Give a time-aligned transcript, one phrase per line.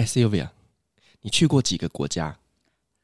[0.00, 0.48] 哎，Sylvia，
[1.20, 2.38] 你去过几个国家？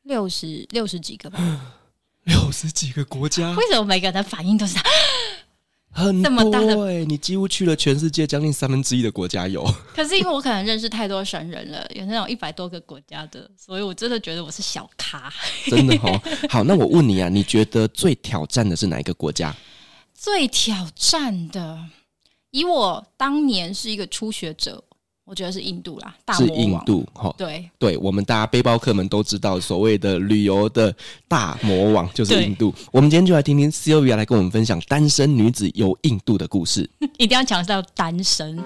[0.04, 1.38] 六十六十几个吧。
[2.24, 3.50] 六十几个国家？
[3.52, 4.78] 为什么每个人的反应都是
[5.92, 6.22] 很？
[6.22, 7.04] 这么大的？
[7.04, 9.62] 你几乎去了全世界将近三分之一的国家有。
[9.94, 15.30] 可是因为我可能认识太多神人了，有那种一百多个国家的，所以我真的觉得我是小咖。
[15.68, 16.18] 真的哦。
[16.48, 19.54] 好，那我问你啊，你觉得最挑战的是哪一个国家？
[20.14, 21.78] 最挑战的，
[22.52, 24.82] 以我当年是一个初学者。
[25.28, 26.56] 我觉得是印度啦，大魔王。
[26.56, 30.94] 是印度哈，对对，我们大家背包客们都知道，所谓的旅游的
[31.26, 32.72] 大魔王就是印度。
[32.92, 36.88] 我们今天就来听听 Sylvia 来跟我们分享单身女子游印度的故事。
[37.18, 38.54] 一定要强调单身。
[38.54, 38.62] 各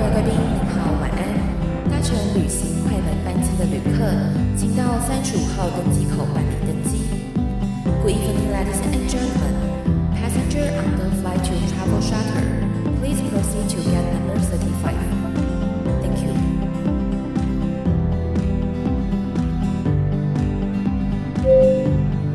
[0.00, 1.22] 位贵宾，您好，晚安。
[1.88, 4.10] 搭乘旅行快门班机的旅客，
[4.58, 6.63] 请到三十五号登机口办理。
[8.03, 10.11] Good evening, ladies and gentlemen.
[10.13, 12.67] Passenger on the flight to Travel Charter,
[12.99, 14.99] please proceed to gate number thirty-five.
[16.01, 16.33] Thank you.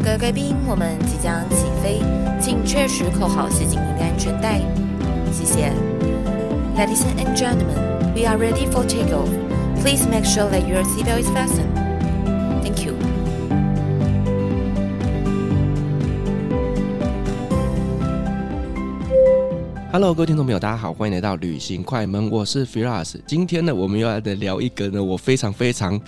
[0.02, 2.00] 各位贵宾，我们即将起飞，
[2.40, 4.60] 请确实扣好系紧您的安全带。
[5.30, 5.70] 谢谢。
[6.74, 7.76] Ladies and gentlemen,
[8.14, 9.28] we are ready for takeoff.
[9.82, 11.77] Please make sure that your seatbelt is fastened.
[19.91, 23.15] Hello，各位听众朋友，大家好，欢迎来到旅行快门，我是 Firas。
[23.25, 25.99] 今天呢，我们又来聊一个呢，我非常非常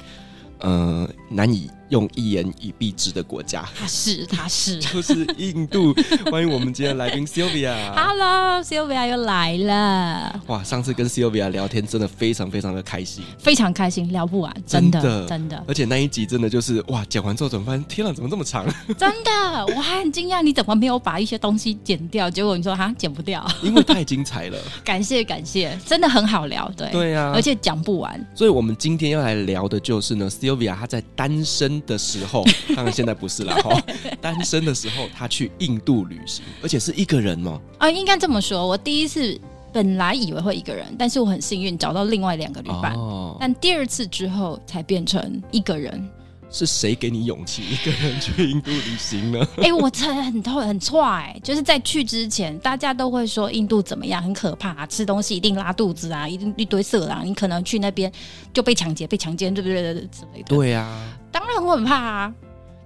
[0.59, 1.67] 呃难以。
[1.91, 5.93] 用一言以蔽之的国家，他是他是 就是印度。
[6.31, 7.93] 欢迎我们今天来宾 Sylvia。
[7.93, 10.41] Hello，Sylvia 又来了。
[10.47, 15.27] 哇，上次跟 Sylvia 聊天真的非常非常的开心，非常开心，聊不完，真的真的。
[15.27, 18.65] 真的而且那一集真的就是哇，讲完之后怎么发现，天啊，怎么这么长？
[18.97, 22.29] 真的，我还很惊讶，你怎么没有把一些东西剪掉？
[22.29, 24.57] 结果你说哈，剪不掉， 因为太精彩了。
[24.85, 28.25] 感谢感谢，真的很好聊，对对啊，而且讲不完。
[28.33, 31.80] 所以我们今天要来聊的就是呢，Sylvia 她在单身。
[31.85, 32.43] 的时候，
[32.75, 33.81] 当然现在不是了哈。
[34.21, 37.59] 单身的时候，他去印度旅行，而且是一个人哦。
[37.77, 39.39] 啊，应该这么说，我第一次
[39.73, 42.93] 本来以为会一个人，但是我很幸运找到另外两个旅伴。
[42.95, 43.37] 哦。
[43.39, 46.09] 但第二次之后才变成一个人。
[46.53, 49.39] 是谁给你勇气一个人去印度旅行呢？
[49.55, 58.11] 哎、欸，我真的很痛很错哎，就是在去之前，大家都会说印度怎么样，很可怕，啊，吃东西一定拉肚子啊，一定一堆色狼，你可能去那边
[58.53, 59.81] 就被抢劫、被强奸，对不对？
[59.93, 60.43] 之类的。
[60.49, 62.33] 对啊，当然我很怕啊。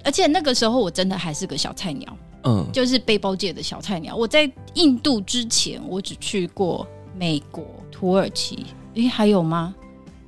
[0.03, 4.15] 而且那个时候我真的还是个小菜鸟，嗯，就是背包界的小菜鸟。
[4.15, 9.73] 我在印度之前，我只去过美国、土耳其，诶、欸，还有吗？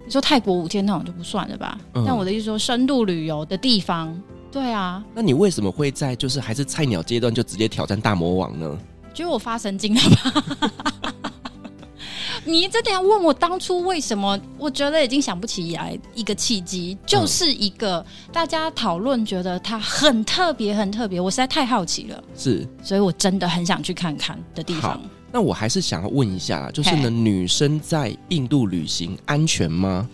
[0.04, 1.78] 你说泰国五天那种就不算了吧？
[1.94, 4.20] 嗯、但我的意思说，深度旅游的地方，
[4.52, 5.04] 对啊。
[5.14, 8.78] 那你为什么会在就是还是菜鸟阶段就直接挑战大魔王呢？
[9.14, 10.94] 觉得我发神经了吧？
[12.48, 14.40] 你真的要问我当初为什么？
[14.58, 25.00] 我觉得已经想不起来一个契机，就是一个大家讨论觉得它很特别、很特别，我实在太好奇了，是，所以我真的很想去看看的地方。
[25.30, 30.10] 那我还是想要问一下，就是呢，女生在印度旅行安全吗？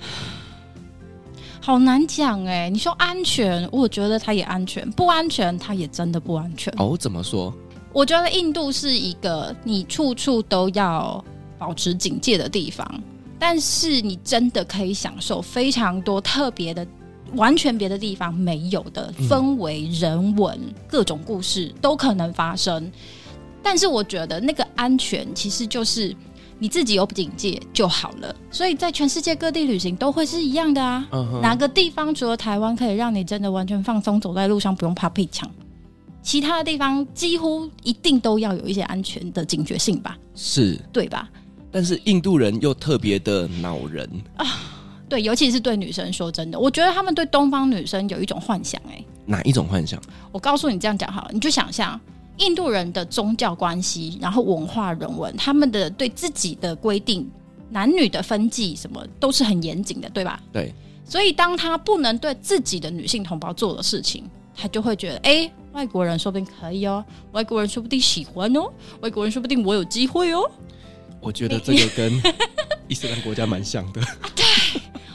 [1.60, 6.72] 好难讲哎，你说安全，我觉得它也安全；不安全，它也真的不安全。
[6.78, 7.52] 哦，怎么说？
[7.92, 11.24] 我觉得印度是一个你处处都要
[11.58, 13.02] 保持警戒的地方，
[13.38, 16.86] 但是你真的可以享受非常多特别的、
[17.34, 22.90] 完全别的地方没有的氛围、人文、各种故事都可能发生。
[23.62, 26.14] 但是我觉得那个安全其实就是
[26.58, 31.06] 你自己有警戒就好了，所以在全世界各地旅行都会是一样的啊。
[31.10, 31.40] Uh.
[31.40, 35.50] 哪个地方除了台湾可以让你真的完全放松，走在路上不用怕被抢？
[36.22, 40.16] 其他的地方几乎一定都要有一些安全的警觉性吧？
[40.34, 41.28] 是，对吧？
[41.74, 44.46] 但是印度人又特别的恼人啊，
[45.08, 46.12] 对，尤其是对女生。
[46.12, 48.92] 说真的，我觉得他们对东方女生有一种幻想、欸。
[48.92, 50.00] 哎，哪一种幻想？
[50.30, 52.00] 我告诉你，这样讲好了，你就想象。
[52.36, 57.28] 印度人的宗教关系，然后文化人文，他们的对自己的规定，
[57.70, 60.40] 男女的分际什么都是很严谨的，对吧？
[60.52, 60.72] 对。
[61.04, 70.48] 所以当他不能对自己的女性同胞做的事情，他就会觉得，哎，外国人说不定可以哦，外国人说不定喜欢哦，外国人说不定我有机会哦。
[71.24, 72.22] 我觉得这个跟
[72.86, 74.00] 伊斯兰国家蛮像的。
[74.36, 74.44] 对，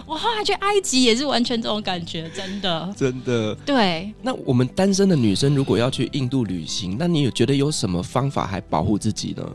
[0.06, 3.56] 我后来去埃及也是完全这种感觉，真的， 真的。
[3.65, 9.47] 对，那我们单身的女生如果要去印度旅行，那你有觉得有什么方法还保护自己呢？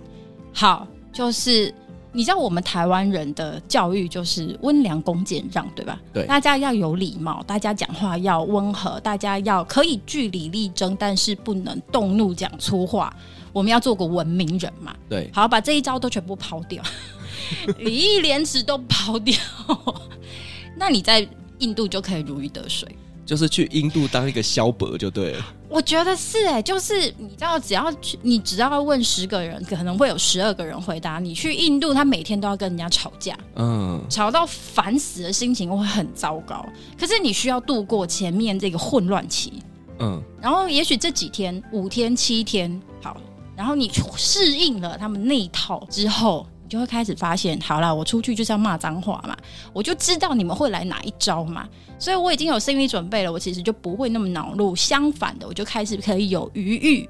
[0.53, 1.75] 好，就是。
[2.17, 6.01] 你知道我们台湾人的教育就是温良恭俭让，对吧？
[6.13, 13.13] 对，大家要有礼貌，大家讲话要温和，大家要可以据理力争，但是不能动怒讲粗话。
[13.55, 14.95] 我们要做个文明人嘛。
[15.09, 16.83] 对，好，把这一招都全部抛掉，
[17.79, 19.35] 礼义廉耻都抛掉，
[20.77, 21.27] 那你在
[21.61, 22.87] 印度就可以如鱼得水。
[23.27, 25.47] 就是去印度当一个萧伯就对了。
[25.71, 31.33] 我觉得是哎、欸，就是你知道，只要去，你只要问十个人，可能会有十二个人回答你。
[31.33, 36.67] 去印度，他每天都要跟人家吵架，嗯，吵到烦死的心情会很糟糕。
[37.01, 39.55] 可是你需要度过前面这个混乱期，
[40.01, 43.17] 嗯，然后也许这几天、五天、七天，好，
[43.57, 46.47] 然后你适应了他们那一套之后。
[46.67, 49.37] 你就会开始发现，好啦，我出去就是要骂脏话嘛，
[49.71, 51.69] 我就知道你们会来哪一招嘛，
[51.99, 54.75] 所以我已经有心理准备了，我其实就不会那么恼怒。
[54.75, 57.09] 相反的，我就开始可以有余裕。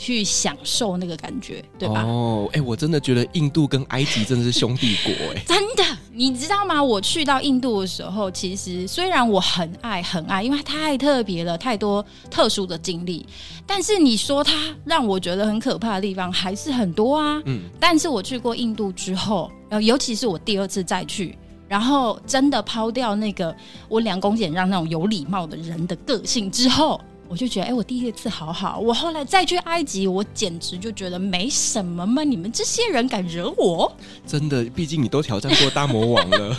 [0.00, 2.02] 去享受那个感觉，对吧？
[2.04, 6.82] 哦，哎、欸，我真的觉得印度跟埃及真的是兄弟国，哎， 真的，你知道吗？
[6.82, 13.26] 我去到印度的时候，其实虽然我很爱很爱，因为它太特别了，太多特殊的经历。
[13.66, 17.42] 但是你说它让我觉得很可怕的地方还是很多啊。
[17.44, 21.36] 嗯，但是我去过印度之后，呃，尤其是我第二次再去，
[21.68, 23.54] 然后真的抛掉那个
[23.86, 26.98] 我两公俭让那种有礼貌的人的个性之后。
[27.30, 28.80] 我就觉得，哎、欸，我第一次好好。
[28.80, 32.24] 我后来再去埃及，我简直就觉得没什么嘛。
[32.24, 33.90] 你们这些人敢惹我？
[34.26, 36.58] 真的，毕竟你都挑战过大魔王了。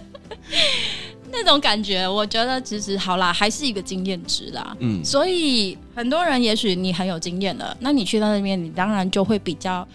[1.32, 4.76] 那种感觉，我觉得其实好啦，还是一个经验值啦。
[4.80, 9.88] 嗯，所以很多人也许你很有经验了，那你去到那边，你当然就会比较。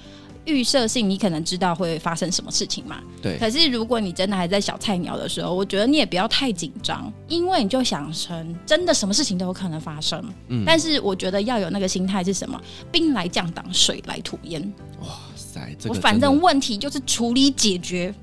[0.45, 3.01] 预设性，你可能知道会发生什么事情嘛？
[3.21, 3.37] 对。
[3.37, 10.23] 可是如果你真的还在小菜鸟的时候，我觉得你也不要太紧张，因为你就想成真的什么事情都有可能发生。
[10.47, 10.63] 嗯。
[10.65, 12.59] 但是我觉得要有那个心态是什么？
[12.91, 14.61] 兵来将挡，水来土掩。
[15.01, 18.13] 哇塞，这个、我反正问题就是处理解决，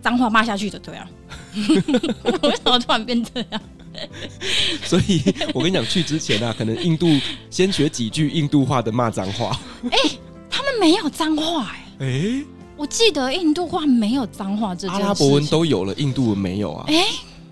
[0.00, 1.08] 脏话骂下去的，对啊。
[2.42, 3.60] 为什么突然变这样？
[4.84, 5.22] 所以
[5.54, 7.06] 我跟你讲，去之前啊，可能印度
[7.50, 9.58] 先学几句印度话的骂脏话。
[9.90, 10.18] 哎、欸。
[10.56, 12.42] 他们没有脏话哎、
[12.78, 16.84] 我记得印度话没有脏话这件事，阿拉伯文都有了，印度文没有啊？
[16.88, 17.06] 哎、欸，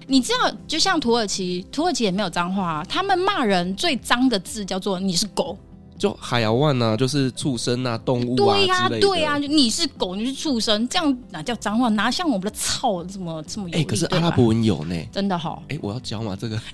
[0.06, 5.56] 你知道，就像土耳其，土耳其也没有脏话、啊，他们骂人最脏的字叫做“你是狗”，
[5.98, 11.90] 就海妖万呐，就是畜生啊，动物啊，对呀、啊，对呀、啊，你是狗，你是畜生，这样哪叫脏话？
[11.90, 13.76] 哪像我们的操这么这么有？
[13.76, 15.62] 哎、欸，可是阿拉伯文有呢，真的好。
[15.68, 16.34] 哎、欸，我要教吗？
[16.40, 16.58] 这个？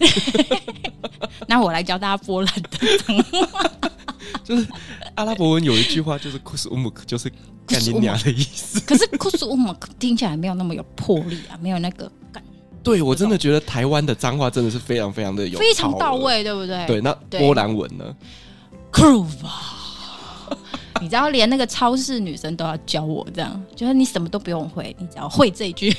[1.48, 3.16] 那我来教大家波兰的脏
[3.50, 3.70] 话。
[4.44, 4.66] 就是
[5.14, 7.30] 阿拉伯文有一句话，就是库斯乌姆克，就是
[7.66, 8.80] 干你娘的意思。
[8.86, 12.42] 可是库斯乌姆克听起来没有那么有魄力啊，没有那个感。
[12.82, 16.86] 对，我真的觉得台湾的脏话真的是非常非常的有，非常到位，对不对？
[16.86, 18.14] 对，那波兰文呢
[18.92, 19.26] ？Kruva
[21.00, 25.94] 你知道，连那个超市女生都要教我，这样就是你什么都不用会，你只要会这一句。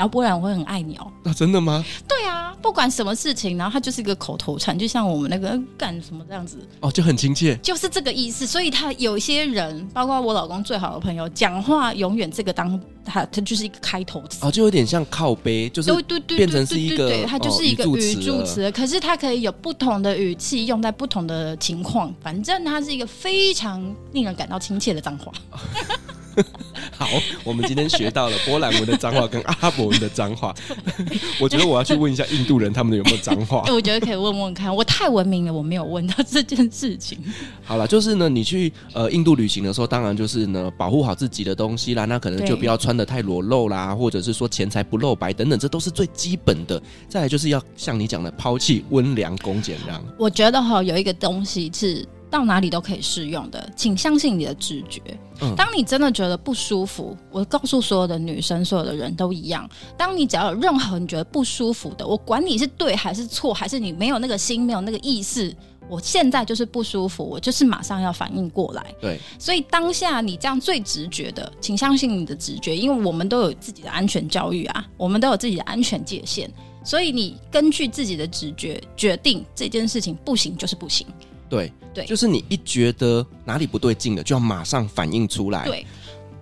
[0.00, 1.12] 然后波兰我会很爱你哦。
[1.22, 1.84] 那真的吗？
[2.08, 8.46] 对啊，不管什么事情，然后他就是一个口头禅，就像我们那个干什么这样子哦，就很亲切，就是这个意思。
[8.46, 25.30] 所以他有一些人，包括我老公最好的朋友，讲话永远这个当他他就是一个开头词哦，就有点像靠背，就是对对对，变成是一个对，他就是一个语助词，可是他可以有不同的语气用在不同的情况，反正他是一个非常令人感到亲切的脏话。
[26.96, 27.06] 好，
[27.44, 30.54] 我们今天学到了波兰文的脏话跟阿拉伯文的脏话。
[31.40, 33.64] 我觉得我要去问一下印度人，他们有没有脏话？
[33.72, 34.74] 我觉得可以问问看。
[34.74, 37.18] 我太文明了，我没有问到这件事情。
[37.64, 42.04] 好了，就是呢，你去呃印度旅行的时候，当然就是呢，保护好自己的东西啦。
[42.04, 46.80] 那可能就不要穿的太裸露啦，或者是说钱财不露白等等，这都是最基本的。
[47.08, 50.02] 再来就是要像你讲的，抛弃温良恭俭让。
[50.18, 52.06] 我觉得哈，有一个东西是。
[52.30, 55.00] 到哪里都可以适用的，请相信你的直觉。
[55.42, 59.68] 嗯，当你真的觉得不舒服，我告诉所有的女生，所有的人都一样。
[59.96, 65.54] 当你只要有任何你觉得不舒服的，我管你是对还是错，还是你没有那个心，没有那个意识，
[65.88, 68.94] 我现在就是不舒服，我就是马上要反应过来。
[69.00, 76.50] 对，所以当下你这样最直觉的，请相信你的直觉，因为我们都有自己的安全教育啊，我们都有自己的安全界限，
[76.84, 81.06] 所以你根据自己的直觉决定这件事情不行就是不行。
[81.50, 85.66] 对对，就是你一觉得哪里不对劲了，就要马上反应出来。
[85.66, 85.84] 对，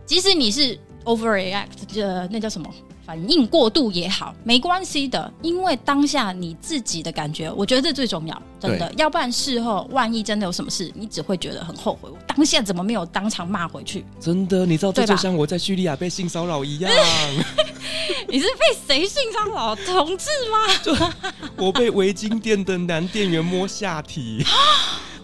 [0.07, 2.69] 即使你是 overreact，呃，那叫什么
[3.07, 8.93] 反应过度也好，没关系的，因为当下你自己的感觉，我觉得这最重要，真的。
[8.99, 12.11] 要不然事后万一真的有什么事，你只会觉得很后悔。
[12.11, 14.05] 我当下怎么没有当场骂回去？
[14.21, 16.93] 真的，你知道这就像我在叙利亚被性骚扰一样。
[18.29, 19.75] 你是被谁性骚扰？
[19.75, 20.59] 同志吗？
[20.85, 20.95] 就
[21.57, 24.45] 我被围巾店的男店员摸下体。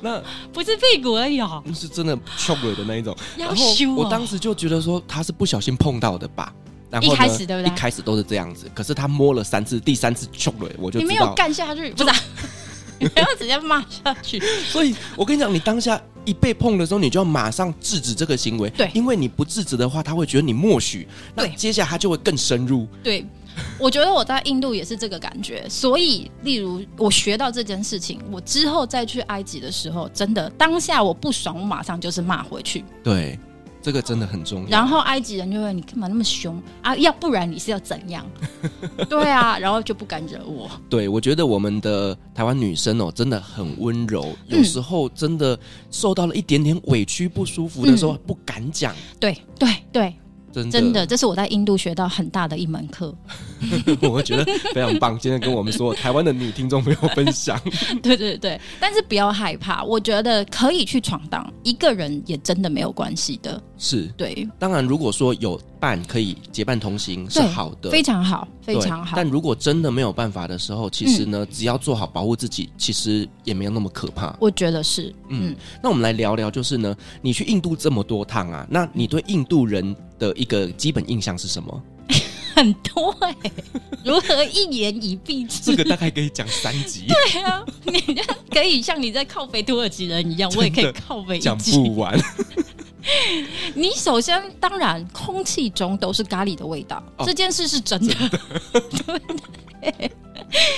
[0.05, 3.17] 那不是屁股而已哦，那是真的 choke 的那一种。
[3.39, 3.57] 然后
[3.97, 6.53] 我当时就觉得说他是不小心碰到的吧。
[6.91, 7.73] 然后一开始对不对？
[7.73, 12.11] 一开始都是这样子，可是他摸了三次，第三次 choke 我就你没有干下去，不是？
[13.01, 14.39] 你不要直接骂下去。
[14.69, 18.69] 所以我跟你讲，你当下一被碰的时候，你就要马上制止这个行为。
[18.71, 21.09] 对，因为你不制止的话，他会觉得你默许。
[21.35, 22.87] 那接下来他就会更深入。
[23.03, 23.27] 对。
[23.79, 32.85] 我觉得我在印度也是这个感觉，所以，例如我学到这件事情，我之后再去埃及的时候，真的当下我不爽，我马上就是骂回去。
[33.03, 33.39] 对，
[33.83, 34.69] 这个真的很重要。
[34.69, 36.97] 然后埃及人就会，你干嘛那么凶啊？
[36.97, 38.27] 要不然你是要怎样？
[39.09, 40.71] 对啊，然后就不敢惹我。
[40.89, 45.59] 对，我觉得我们的台湾女生哦，真的很温柔，有时候真的
[45.91, 48.95] 受到了一点点委屈、不舒服的时候，不敢讲。
[49.21, 50.03] 对对对。
[50.03, 50.15] 对
[50.55, 53.13] 真的，真的，这是我在印度学到很大的一门课。
[54.03, 55.19] 我觉得非常棒。
[55.19, 57.61] 今天跟我们说台湾的女听众朋友分享，
[58.03, 63.61] 对对对，但是不要害怕，我觉得可以去闯荡，一个人也真的没有关系的。
[63.77, 69.17] 是对，当然如果说有伴可以结伴同行是好的，非常好，非常好。
[69.17, 74.35] 但如果真的没有办法的时候，其实呢，嗯、只要做好保护自己，其实也没有那么可怕。
[74.41, 75.51] 我觉得是，嗯。
[75.51, 79.95] 嗯，那我们来聊聊，就是呢，你去印度这么多趟啊，那你对印度人
[80.25, 81.83] 的一个基本印象是什么？
[82.55, 83.53] 很多哎、欸，
[84.05, 85.73] 如何一言以蔽之？
[85.73, 87.05] 这个大概可以讲三集。
[87.09, 88.01] 对啊，你
[88.49, 92.17] 可以像你在靠北土耳其人一样， 我也可以靠北讲不完。
[93.75, 98.15] 你首先当然，空气中都是咖喱的味道，哦、这件事是真的。
[98.15, 99.21] 真的
[99.83, 100.13] 对，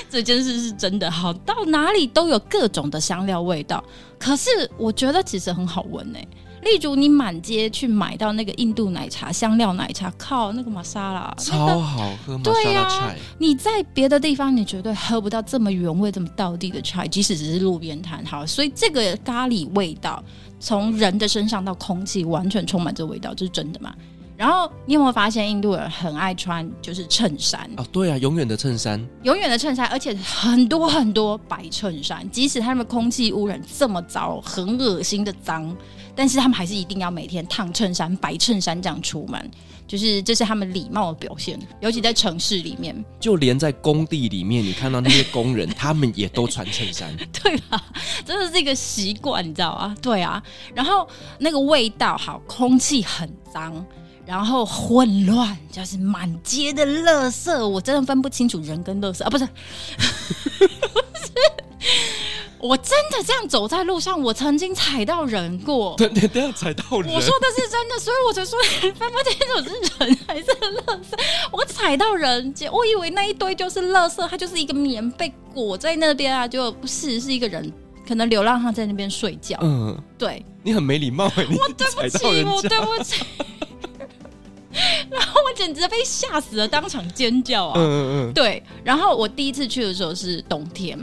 [0.08, 1.10] 这件事是真的。
[1.10, 3.84] 好，到哪里都有各种的香料味道，
[4.18, 4.48] 可是
[4.78, 6.28] 我觉得其实很好闻呢、欸。
[6.66, 12.36] 例如，你满街去买到那个印度奶茶、香料奶茶，靠那个玛莎拉，超好喝。
[12.38, 18.24] 对呀、啊，你在别的地方你绝对喝不到这么原味、这么道地的茶，即使只是路边摊。
[18.26, 20.22] 好，所以这个咖喱味道
[20.58, 23.94] 从人的身上到空气，完全充满这味道，这是真的吗？
[24.36, 27.70] 然后你有没有发现印度人很爱穿就是衬衫？
[27.78, 35.74] 哦，对啊，永远的衬衫，永远的衬衫，而且很多很多白衬衫，即使他们空气污染这么糟，很恶心的脏。
[36.16, 39.50] 但是他们还是一定要每天烫衬衫、白衬衫这样出门，
[39.86, 41.58] 就是这是他们礼貌的表现。
[41.80, 47.80] 尤其在城市里面，就连在工地里面，你看到那些工人，他们也都穿衬衫， 对吧？
[48.24, 49.94] 真的是一个习惯，你知道吗？
[50.00, 50.42] 对啊。
[50.74, 51.06] 然后
[51.38, 53.84] 那个味道好，空气很脏，
[54.24, 59.46] 然后混乱，就是满街的垃圾，我真的分不清楚人跟垃圾啊，不是，
[59.96, 61.32] 不是。
[62.66, 65.94] 我真的这样走在路上，我曾经踩到人过。
[65.96, 67.14] 对，你这样踩到人。
[67.14, 68.58] 我说的是真的，所以我才说
[68.94, 71.18] 分不清楚是人还是垃圾。
[71.52, 77.72] 我踩到人，我以为那一堆就是垃圾，它就是一个棉被裹在那边啊，就不是是一个人，
[78.06, 79.58] 可能流浪汉在那边睡觉。
[79.62, 80.44] 嗯，对。
[80.62, 83.24] 你很没礼貌，欸，我对不起，我对不起。
[85.08, 87.74] 然后我简直被吓死了，当场尖叫啊！
[87.76, 88.32] 嗯嗯嗯。
[88.34, 90.98] 对，然后我第一次去的时候是冬天。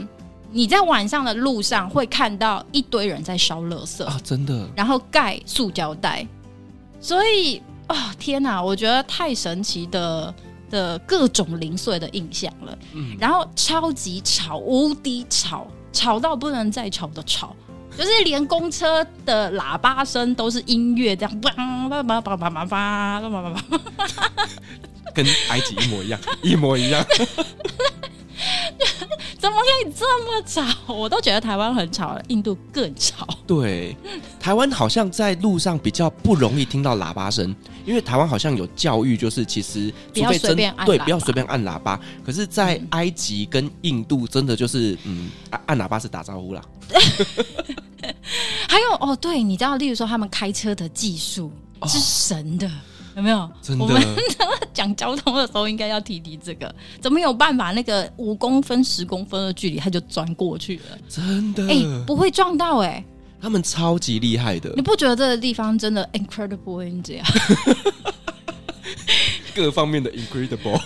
[0.54, 6.24] 你在晚上的路上会看到一堆人在烧垃圾啊，真的，然后盖塑胶袋，
[7.00, 7.60] 所以
[8.20, 10.32] 天哪，我觉得太神奇的
[10.70, 12.78] 的各种零碎的印象了。
[12.92, 17.56] 嗯，然后超级吵，无敌吵，吵到不能再吵的吵，
[17.98, 21.40] 就是连公车的喇叭声都是音乐，这样
[25.12, 27.04] 跟埃及一模一样，一模一样。
[29.44, 30.94] 怎么可以这么吵？
[30.94, 33.28] 我都觉得台湾很吵，印度更吵。
[33.46, 33.94] 对，
[34.40, 42.00] 台湾好像在路上比较不容易听到喇叭声，因为台湾好像有教育，就是其实不要随便按，对，不要随便按喇叭。
[42.24, 46.62] 可是，在埃及跟印度，真的就是嗯，按按喇叭是打招呼啦。
[48.66, 51.52] 还有哦，对，你知道，例如说他们开车的技术
[51.86, 52.66] 是神的。
[52.66, 52.70] 哦
[53.16, 53.50] 有没有？
[53.62, 54.02] 真的，我们
[54.72, 56.74] 讲交通的时候应该要提提这个。
[57.00, 57.72] 怎么有办法？
[57.72, 60.98] 那个五公分、十公分的距离，他就钻过去了。
[61.08, 63.04] 真的，哎、欸，不会撞到哎、欸。
[63.40, 64.72] 他们超级厉害的。
[64.74, 67.26] 你不觉得这个地方真的 incredible in 这样？
[69.54, 70.80] 各方面的 incredible。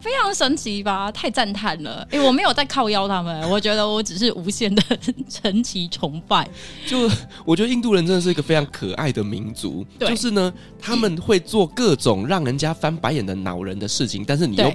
[0.00, 1.12] 非常神奇吧？
[1.12, 2.06] 太赞叹了！
[2.10, 4.82] 哎、欸，我没有在靠邀他们，我觉得我只是无限的
[5.28, 6.48] 神奇崇拜。
[6.86, 7.08] 就
[7.44, 14.72] 我觉得印度人真的是一个非常可爱的民族，就是呢，他们会做各种让人家翻白眼的恼人的事情，但是你又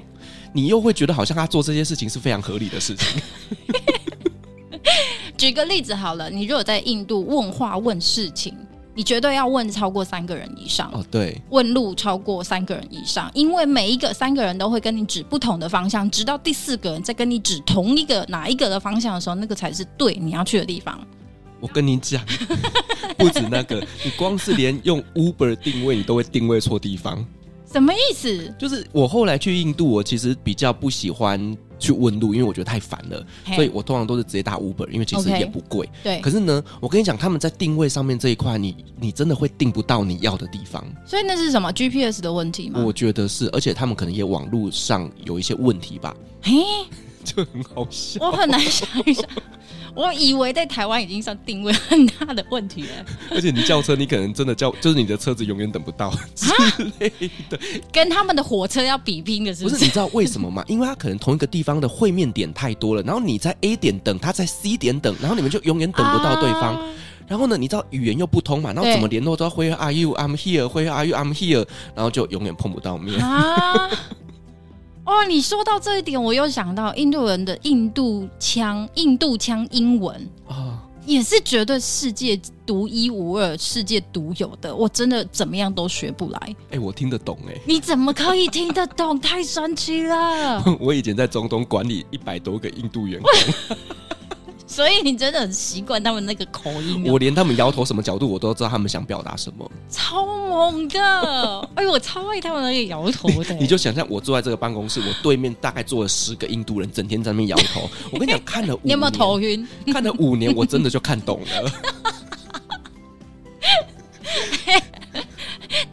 [0.54, 3.22] 你又会觉得好像他做这些事情是非常合理的事情。
[5.36, 8.56] 举个例子好了，你如果在印度问话问事情。
[8.96, 21.00] 你绝对要问超过三个人以上哦，对，问路超过三个人以上，因为每一个三个人都会跟你指不同的方向，直到第四个人在跟你指同一个哪一个的方向的时候，那个才是对你要去的地方。
[21.60, 22.24] 我跟你讲，
[23.18, 27.26] 不止那个，你光是连用 Uber 定位，你都会定位错地方。
[27.72, 28.54] 什么意思？
[28.58, 35.90] 就是我后来去印度，我其实比较不喜欢去问路，因为我觉得太烦了，所以我通常都是直接打 Uber，因为其实也不贵。
[36.04, 36.20] 对。
[36.22, 40.84] 可是呢，我跟你讲，他们在定位上面这一块，你你真的会定不到你要的地方。
[41.06, 42.84] 所以那是什么 GPS 的问题吗？
[42.84, 46.16] 我觉得是，而且他们可能也网络上有一些问题吧。
[46.42, 46.54] 嘿，
[47.26, 48.20] 就很好笑。
[48.22, 49.26] 我很难想一想。
[49.96, 56.52] 我以为在台湾已经算定位很大的问题了，而且你叫车，你可能真的叫，就是你的车子永远等不到之
[57.00, 57.10] 类
[57.50, 57.58] 的，
[57.94, 59.76] 跟他们的火车要比拼的是不是？
[59.76, 60.66] 不是，你知道为什么吗？
[60.68, 66.76] 因为他可能同一个地方的会面点太多了，然后你在 A 点等，他在 C 点等，然后你们就永远等不到对方。
[66.76, 66.94] 啊、
[67.26, 70.14] 然后呢，你知道语言又不通嘛，然后怎么联络都要 Where are you?
[70.16, 70.68] I'm here.
[70.68, 71.16] Where are you?
[71.16, 71.66] I'm here.
[71.96, 73.18] 然后就永远碰不到面。
[73.22, 73.90] 啊
[75.06, 80.16] 哦，你说到这一点，我又想到印度人的印度腔，印度腔英文
[80.48, 84.76] 啊，哦、也是绝对世界独一无二、世界独有的。
[84.76, 86.40] 我真的怎么样都学不来。
[86.42, 89.20] 哎、欸，我听得懂哎、欸，你怎么可以听得懂？
[89.20, 90.64] 太神奇了！
[90.82, 93.32] 我以前在中东管理一百多个印度员工。
[94.68, 101.00] 所以你真的很习惯他们那个口音，我连他们摇头什么角度我都知道他们想表达什么，超猛的！
[101.76, 103.54] 哎呦，我超爱他们那个摇头的。
[103.56, 107.88] 你就想象我坐在这个办公室，我对面大概坐了十个印度人，整天在那边摇头。
[108.12, 109.68] 我跟你讲，看了五年，你有没有头晕？
[109.94, 111.72] 看了五年，我真的就看懂了。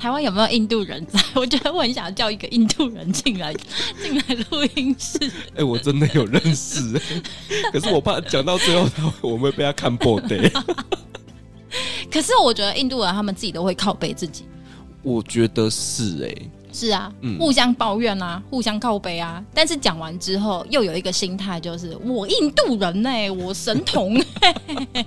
[0.03, 1.21] 台湾有没有印度人在？
[1.33, 3.55] 我觉得我很想叫一个印度人进来，
[4.03, 5.17] 进来录音室。
[5.55, 7.01] 哎、欸，我真的有认识，
[7.73, 10.51] 可是我怕讲到最后，他我会被他看破的。
[12.11, 14.45] 可是我觉得印度人他们自己都会靠背自己。
[15.05, 19.41] 我觉得是哎、欸，是啊，嗯、互相抱怨啊，互相靠背啊。
[19.55, 25.07] 但是讲完之后，又有一个心态，就是我印度人呢、欸，我神童、欸。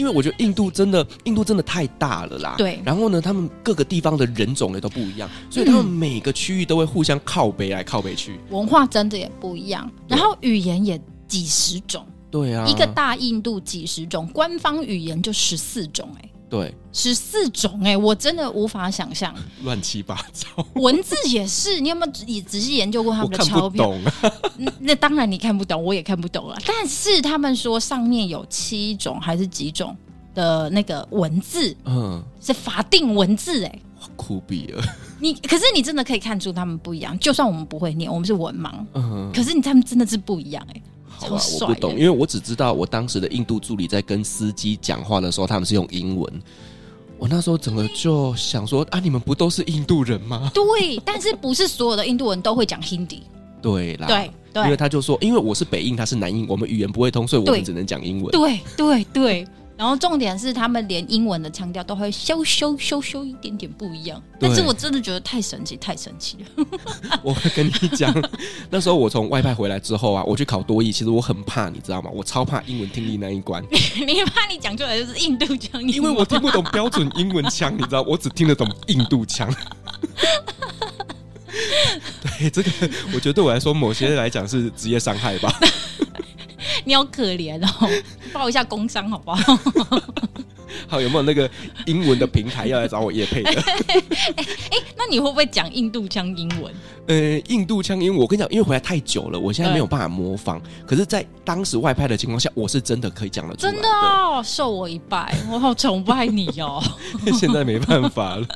[0.00, 2.54] 因为我觉得印度真的，印度真的太大了啦。
[2.56, 2.80] 对。
[2.82, 8.40] 然后呢，他们各个地方的人种也都不一样，所以他们每个区域都会互相靠北来靠北去。
[8.48, 12.06] 文化真的也不一样，然后语言也几十种。
[12.30, 12.66] 对啊。
[12.66, 16.30] 一个大印度几十种，官方语言就十四种哎、欸。
[16.50, 16.74] 对。
[16.92, 19.32] 十四种哎、欸，我真的无法想象。
[19.62, 20.48] 乱七八糟。
[20.74, 23.94] 文字也是，你有没有仔仔细研究过他们的钞票？
[24.80, 26.56] 那当然你看不懂，我也看不懂了。
[26.66, 29.96] 但是他们说上面有七种还是几种
[30.34, 33.82] 的那个文字，嗯，是法定文字哎、欸，
[34.16, 34.82] 酷毙了。
[35.20, 40.82] 你可是你真的可以看出他们不一样，就算我们不会念，我们是文盲，嗯，可是你他们真的是不一样哎、欸。
[41.20, 46.42] 好吧，我不懂，因为我只知道我当时的印度助理在跟司机讲话的时候，他们是用英文。
[47.18, 50.50] 我那时候整个就想说啊，你们不都是印度人吗？
[50.54, 53.20] 对，但是不是所有的印度人都会讲 Hindi。
[53.60, 58.32] 对啦，对，对，因为他就说，因为我是北印，他是南印，我们语言不会通，所以我们只能讲英文。
[58.32, 59.46] 对，对，对。
[59.80, 64.22] 然后重点是，他们连英文的腔调都会修修修修一点点不一样。
[64.38, 66.66] 但是我真的觉得太神奇，太神奇了。
[67.24, 68.14] 我会跟你讲，
[68.68, 72.10] 那时候我从外派回来之后啊，我去考多译，其实我很怕，你知道吗？
[72.12, 73.64] 我超怕英文听力那一关。
[74.06, 75.82] 你怕你讲出来就是印度腔？
[75.88, 79.50] 因为我听不懂标准英文腔，你知道，我只听得懂印度腔。
[82.38, 82.70] 对，这个
[83.14, 85.50] 我觉得对我来说，某些人来讲是职业伤害吧。
[86.84, 87.88] 你好可怜哦，
[88.32, 89.54] 报一下工伤好不好？
[90.90, 91.48] 好，有没有那个
[91.86, 93.50] 英文的平台要来找我叶配的？
[93.86, 94.00] 哎、欸
[94.70, 96.74] 欸，那你会不会讲印度腔英文？
[97.06, 100.60] 呃，印度腔英文，我跟你讲，因为回来太久了，我现在没有办法模仿。
[100.60, 103.78] 对可是，在当时外派的情况下，我是真的可以讲得出来的。
[103.78, 106.82] 真的哦，受我一拜，我好崇拜你哦。
[107.38, 108.46] 现在没办法了。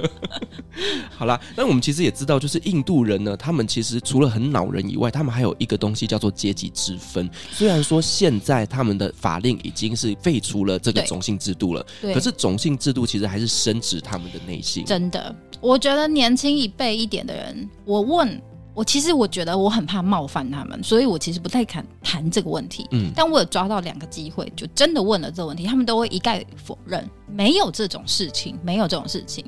[1.17, 7.31] 好啦，那我们其实也知道，就是印度人呢，他们其实除了很恼人以外，他们还有一个东西叫做阶级之分。
[7.53, 14.85] 虽然说现在他们的法令已经是废除了这个种姓制度了，可是种姓制度其实还是深植他们的内心。
[14.85, 18.41] 真的，我觉得年轻一辈一点的人，我问
[18.75, 22.87] 我其实我觉得我很怕冒犯他们，所以我其实不太敢谈这个问题。
[22.91, 29.45] 嗯，但我有抓到两个机会，就真的问了这个问题，他们都会一概否认，没有这种事情，没有这种事情。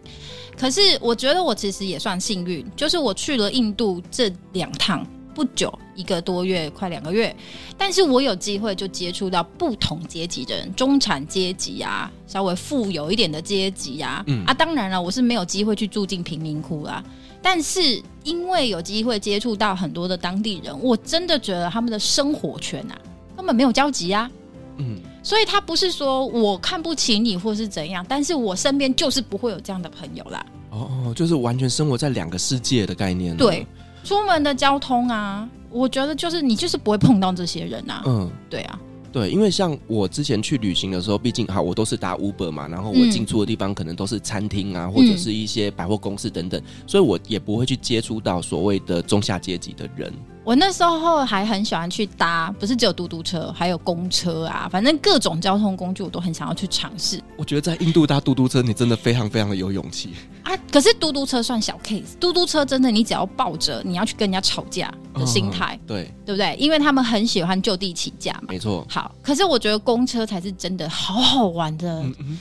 [0.57, 5.05] 可是我觉得我其实也算幸运，就是我去了印度这两趟
[5.37, 7.37] 不久，一个多月，快两个月，
[7.77, 17.05] 但是我有机会就接触到不同阶级的人，中产阶级啊，稍微富有一点的阶级啊，嗯啊，当然了，我是没有机会去住进贫民窟啦。
[17.43, 22.97] 但是因为有机会接触到很多的当地人，我真的觉得他们的生活圈啊
[23.37, 24.31] 根本没有交集啊。
[24.79, 30.47] 嗯，所以他不是说我看不起你或是怎样，但是我身边就是不会有这样的朋友啦。
[30.71, 33.37] 哦，就是完全生活在两个世界的概念。
[33.37, 33.67] 对，
[34.07, 38.05] 出门的交通啊，我觉得就是你就是不会碰到这些人啊。
[38.07, 38.79] 嗯，对啊。
[39.13, 50.13] 对，因为像我之前去旅行的时候，毕竟哈，我都是搭 Uber 嘛，然后我进出的地方可能都是餐厅啊，嗯、或者是一些百货公司等等，所以我也不会去接触到所谓的中下阶级的人。
[50.47, 57.21] 我那时候还很喜欢去搭，不是只有嘟嘟车，还有公车啊，反正各种交通工具我都很想要去尝试。
[57.37, 60.11] 我觉得在印度搭嘟嘟车，你真的非常非常的有勇气
[60.45, 60.57] 啊！
[60.71, 66.55] 可是嘟嘟车算小 case，嘟嘟车真的你只要抱着你要去跟人家吵架的心态，哦，对对不对？
[66.61, 68.87] 因为他们很喜欢就地起价嘛，没错。
[68.89, 72.01] 好，可是我觉得公车才是真的好好玩的。
[72.05, 72.39] 嗯嗯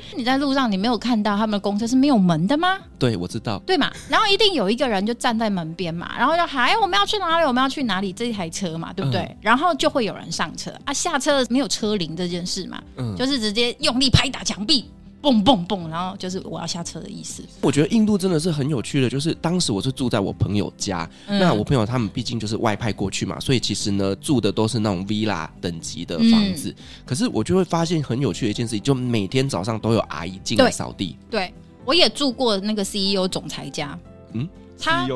[0.14, 2.76] 你在路上你没有看到他们的公车是没有门的吗？
[2.98, 3.90] 对，我知道，对嘛？
[4.06, 6.73] 然后一定有一个人就站在门边嘛，然后就喊。
[6.74, 7.46] 哎，我们要去哪里？
[7.46, 8.12] 我们要去哪里？
[8.12, 9.20] 这一台车嘛，对不对？
[9.20, 14.90] 嗯、然后就会有人上车啊，下车没有车铃这件事嘛，嗯，就是直接用力拍打墙壁，
[15.22, 17.44] 蹦蹦蹦，然后就是我要下车的意思。
[17.60, 26.70] 我觉得印度真的是很有趣的，就是当时我是住在我朋友家，嗯、那我朋友他们毕竟就是外派过去嘛，所以其实呢住的都是那种 villa 等级的房子。
[26.70, 31.16] 嗯、可是我就会发现很有趣的一件事情，就每天早上都有阿姨进来扫地。
[31.30, 33.96] 对，对，我也住过那个 CEO 总裁家，
[34.32, 34.48] 嗯。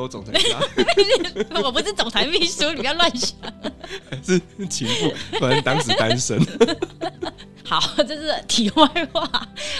[0.09, 0.59] 总裁家，
[1.63, 3.37] 我不是总裁秘书，你不要乱想。
[4.23, 6.39] 是情妇，不然当时单身。
[7.63, 9.29] 好，这是题外话。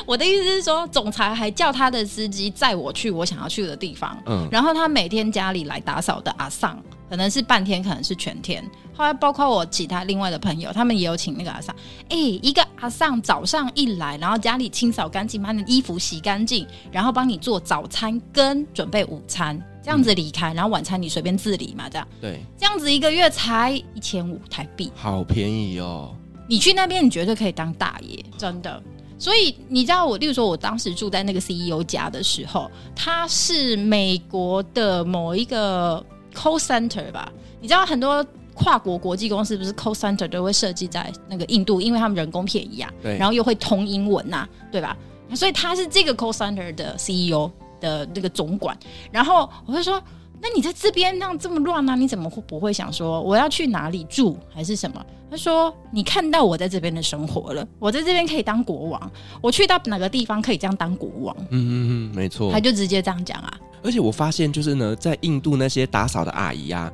[0.05, 4.15] 我的意思是说，总裁还叫他的司机载我去我想要去的地方。
[4.27, 8.63] 嗯，然后他每天家里来打扫的阿桑，可能是半天，可能是全天。
[8.93, 11.75] 后来包括我其他另外的朋友，他们也有请那个阿桑。
[12.09, 19.59] 哎，一个阿桑早上一来，然后家里清扫干净，把你的衣服洗干净，然后帮你做早餐跟准备午餐。
[19.81, 22.07] 这样子离开，然后晚餐你随便自理嘛，这样。
[22.21, 26.13] 对，这样子一个月才一千五台币，好便宜哦。
[26.47, 28.81] 你去那边，你绝对可以当大爷，真的。
[29.17, 37.31] 所以你知道我，例如说，我当时住在那个 CEO 家的时候，他是美国的某一个 call center 吧？
[37.61, 44.97] 你知道很多跨国国际公司不是 call center 都会设计在那个印度，因为他们人工便宜啊，对，然后又会通英文呐、啊，对吧？
[45.35, 47.51] 所以他是这个 call center 的 CEO。
[47.79, 48.77] 的那个总管，
[49.11, 50.01] 然后我就说
[50.41, 51.95] ：“那你在这边那样这么乱呢、啊？
[51.95, 59.11] 你怎么会不会想说我要去哪里住还是什么？”他说：“你看到我在这边的生活了，我在这边可以当国王，
[59.41, 61.71] 我去到哪个地方可以这样当国王。”嗯嗯
[62.11, 63.53] 嗯，没错，他就直接这样讲啊。
[63.83, 66.91] 而且我发现，就是呢，在印度那些打扫的阿姨啊，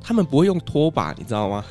[0.00, 1.64] 他们不会用拖把，你知道吗？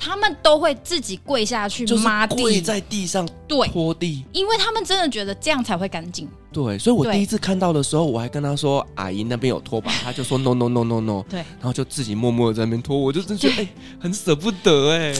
[0.00, 6.26] 他们都会自己跪下去抹地，跪在地上对拖地，因为他们真的觉得这样才会干净。
[6.52, 9.92] 对，所以我第一次看到的时候，我还跟他说：“阿姨那边有拖把。
[10.02, 13.68] ”他就说：“No No No No No。”对，然后就自己默默的在那边拖，我就真觉得 哎，
[14.00, 15.14] 很舍不得哎。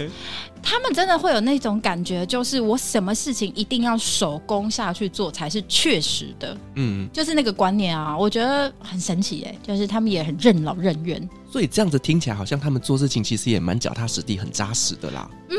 [0.62, 6.56] 他们真的会有那种感觉，就是我什么事情一定要手工下去做才是确实的。
[6.76, 11.28] 嗯，就是那个观念啊，我觉得很神奇哎，就是他们也很任劳任怨。
[11.50, 15.28] 所以这样子听起来，好像他们做事情其实也蛮脚踏实地、很扎实的啦。
[15.48, 15.56] 嗯，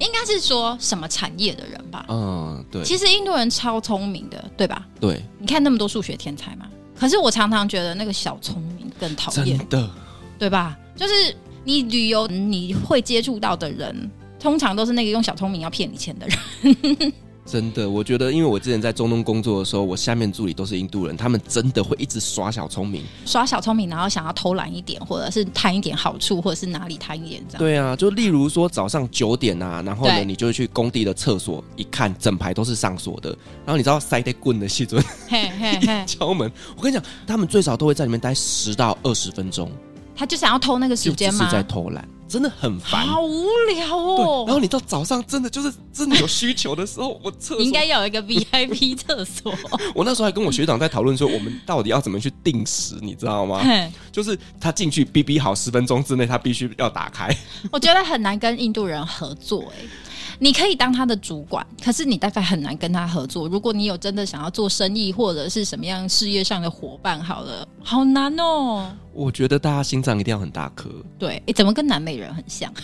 [0.00, 2.04] 应该是说什么产业的人吧？
[2.08, 2.82] 嗯，对。
[2.82, 4.84] 其实印度人超聪明的，对吧？
[4.98, 5.22] 对。
[5.38, 6.66] 你看那么多数学天才嘛，
[6.98, 9.56] 可是我常常觉得那个小聪明更讨厌。
[9.58, 9.90] 真的，
[10.38, 10.76] 对吧？
[10.96, 11.36] 就是
[11.70, 17.12] 你旅游你会接触到的人，通常都是那个用小聪明要骗你钱的人。
[17.46, 27.58] 真的，我觉得，因为我之前在中东工作的时候，我下面助理都是印度人，他们真的会一直耍小聪明，耍小聪明，然后想要偷懒一点，或者是贪一点好处，或者是哪里贪一点这样。
[27.60, 33.30] 对啊，就例如说早上九点啊，然后呢，你就去工地的厕所，一看整排都是上锁的，
[33.64, 39.70] 然后你知道塞得棍的细尊，嘿嘿嘿， 敲门，我跟你讲，他们最少都会在里面待十到二十分钟，
[40.20, 41.46] 他就想要偷那个时间吗？
[41.46, 42.06] 是在偷懒。
[42.28, 44.44] 真的很烦，好无聊哦。
[44.46, 49.52] 然后你到早上真的就是真的有需求的时候，我厕所应该要有一个 VIP 厕所。
[49.94, 53.62] 我那时候还跟我学长在讨论说，我们到底要怎么去定时，你知道吗？
[54.12, 57.34] 就是他进去哔哔好十分钟之内，他必须要打开。
[57.72, 59.78] 我觉得很难跟印度人合作哎。
[60.42, 63.46] 你可以当他的主管，可是你大概很难跟他合作。
[63.46, 68.90] 如果你有真的想要做生意或者是什么样事业上的伙伴，好了，好难哦。
[69.12, 70.88] 我觉得大家心脏一定要很大颗。
[71.18, 72.72] 对，诶，怎么跟南美人很像？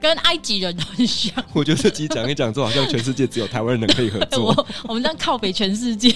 [0.00, 1.32] 跟埃及人很像。
[1.52, 4.46] 我觉得这集讲一讲，就好像全世界只有台湾人可以合作。
[4.52, 6.12] 我我们这样靠北全世界。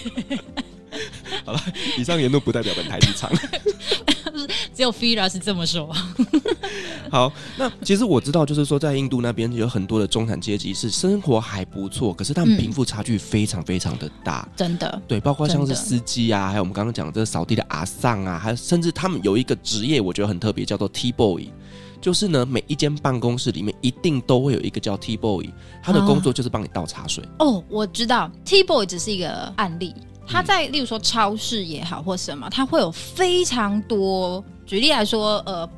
[1.46, 1.62] 好了，
[1.96, 3.30] 以上言论不代表本台立场。
[4.74, 5.92] 只有 Fira 是这么说。
[7.10, 14.46] 好，那其实我知道，就是说在印度那边有很多的中产阶级是生活还不错，可是他们贫富差距非常非常的大。
[14.46, 15.02] 嗯、真的。
[15.06, 21.48] 对，包括像是司机啊，还有我们刚刚讲的这个扫地的阿桑啊，还有甚至他们有一个职业，我觉得很特别，叫做 T boy。
[22.00, 25.50] 就是呢，每一间办公室里面一定都会有一个叫 T boy，
[25.82, 27.24] 他的工作就是帮你倒茶水。
[27.40, 29.92] 哦，我知道 T boy 只是一个案例。
[30.28, 34.44] 他在例如说超市也好或什么，他会有非常多。
[34.66, 35.68] 举例来说，呃，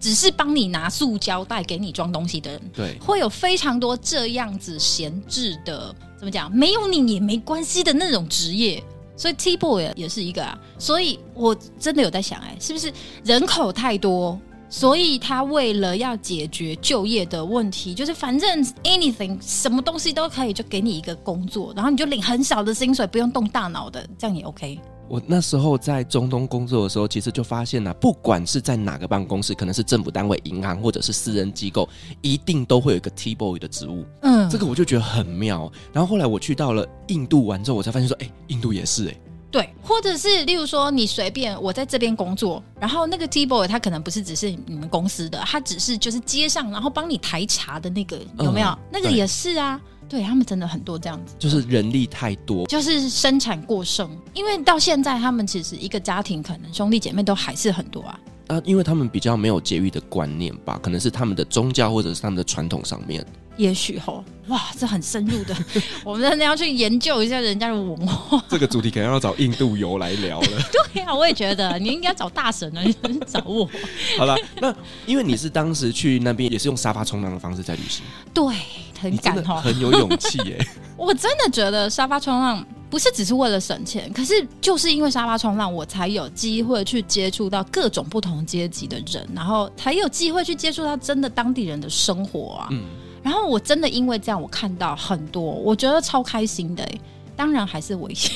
[0.00, 6.50] 只是帮你拿塑胶袋给你装东西的人，对，会有非常多这样子闲置的，怎么讲？
[6.50, 8.82] 没有你也没关系的那种职业。
[9.16, 10.56] 所以 T boy 也是一个啊。
[10.78, 12.92] 所以我真的有在想，哎，是不是
[13.24, 14.40] 人口太多？
[14.68, 24.78] 所以他为了要解决就业的问题，就是反正 anything 什么东西都可以，就给你一个工作，然后你就领很少的薪水，不用动大脑的，这样也 OK。
[25.08, 31.88] 我那时候在中东工作的时候，其实就发现了，不管是在哪个办公室，可能是政府单位、银行或者是私人机构，
[32.20, 34.04] 一定都会有一个 T boy 的职务。
[34.20, 35.72] 嗯，这个我就觉得很妙。
[35.94, 39.14] 然后后来我去到了印度完之后，我才发现说，哎，印度也是哎。
[39.50, 48.68] 对，或者是例如说，你随便我在这边工作，然后那个 T boy 他可能不是只是你们公司的，他只是就是街上然后帮你抬茶的那个，有没有？
[48.68, 58.20] 嗯、那个也是啊，对，对他们真的很多这样子，就是人力太多，就是生产过剩，因为到现在他们其实一个家庭可能兄弟姐妹都还是很多啊。
[58.48, 63.24] 啊，因为他们比较没有节育的观念吧，可能是他们的宗教或者是他们的传统上面。
[63.58, 65.54] 也许吼，哇，这很深入的，
[66.04, 68.42] 我们真的要去研究一下人家的文化。
[68.48, 70.48] 这个主题可能要找印度游来聊了。
[70.94, 73.68] 对呀、啊，我也觉得你应该找大神呢，你找我。
[74.16, 74.74] 好了，那
[75.06, 78.54] 因为你是当时去那边也是用沙发冲浪的方式在旅行，对，
[79.00, 80.64] 很敢吼，很有勇气耶。
[80.96, 92.68] 我真的觉得沙发冲浪不是只是为了省钱，可是就是因为沙发冲浪，我才有机会去接触到各种不同阶级的人，然后才有机会去接触到真的当地人的生活啊。
[92.70, 92.84] 嗯。
[93.22, 96.88] 然后我真的因为这样，我看到很多，我觉得超开心的。
[97.36, 98.32] 当然还是危险。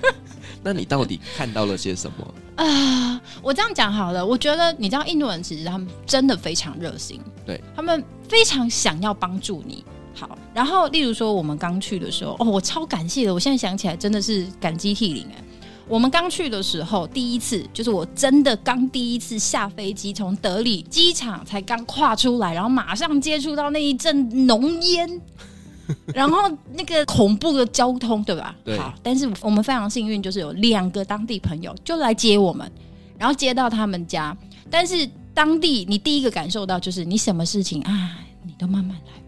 [0.64, 3.20] 那你到底看到了些什么啊、呃？
[3.42, 9.84] 我这样讲好了，我觉得你知道，印度人其实他们真的非常热心，对，他们非常想要帮助你。
[10.14, 15.44] 好，然后例如说我们刚去的时候，哦，我超感谢的，我现在想起来真的是感激涕零哎。
[15.88, 25.20] 我们刚去的时候，第一次就是我真的刚第一次下飞机，从德里机场才刚跨出来，然后马上接触到那一阵浓烟，
[26.12, 26.36] 然后
[26.74, 28.54] 那个恐怖的交通，对吧？
[28.62, 28.78] 对。
[28.78, 32.70] 好，但是我们非常幸运，就是有两个当地朋友就来接我们，
[33.16, 34.36] 然后接到他们家。
[34.70, 39.27] 但是当地你第一个感受到就是，你什么事情啊，你都慢慢来。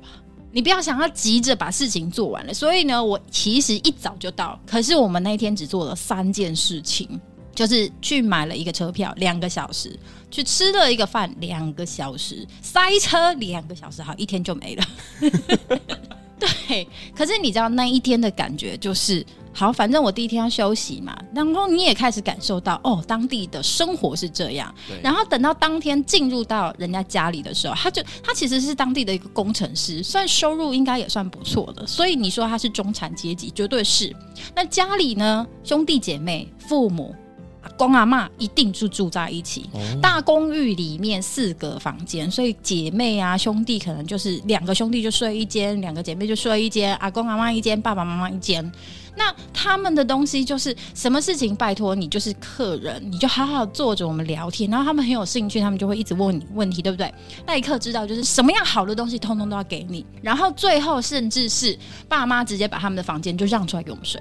[0.53, 7.21] 你不要想要急着把事情做完了，所以呢，我其实一早就到，可是我们那天只做了三件事情，
[7.55, 9.99] 就是去买了一个车票两个小时，
[10.31, 14.85] 去吃了一个饭两个小时，塞车两个小时，好，一天就没了。
[16.39, 19.25] 对，可是你知道那一天的感觉就是。
[19.53, 24.73] 好，反正我第一天要休息嘛，然后你也开始感受到哦，当地的生活是这样。
[25.03, 31.87] 然后等到当天进入到人家家里的时候，他就他其实是当地的一个工程师，算收入应该也算不错的。
[31.87, 34.15] 所以你说他是中产阶级，绝对是。
[34.55, 37.15] 那家里呢，兄弟姐妹、父母、
[37.63, 39.69] 阿公阿妈一定是住在一起。
[39.73, 39.81] 哦。
[40.01, 48.73] 大公寓里面四个房间，所以姐妹啊兄弟可能就是两个兄弟就睡一间，两个姐妹就睡一间，阿公阿妈一间，爸爸妈妈一间。
[49.17, 54.71] 那他们的东西就是什么事情，拜托你就是客人，你就好好坐着我们聊天。
[54.71, 57.13] 然后他们很有兴趣，他们就会一直问你问题，对不对？
[57.47, 60.05] 那一刻知道就是什么样好的东西，通通都要给你。
[60.23, 64.21] 然后最后甚至是爸妈直接把他们的房间就让出来给我们睡。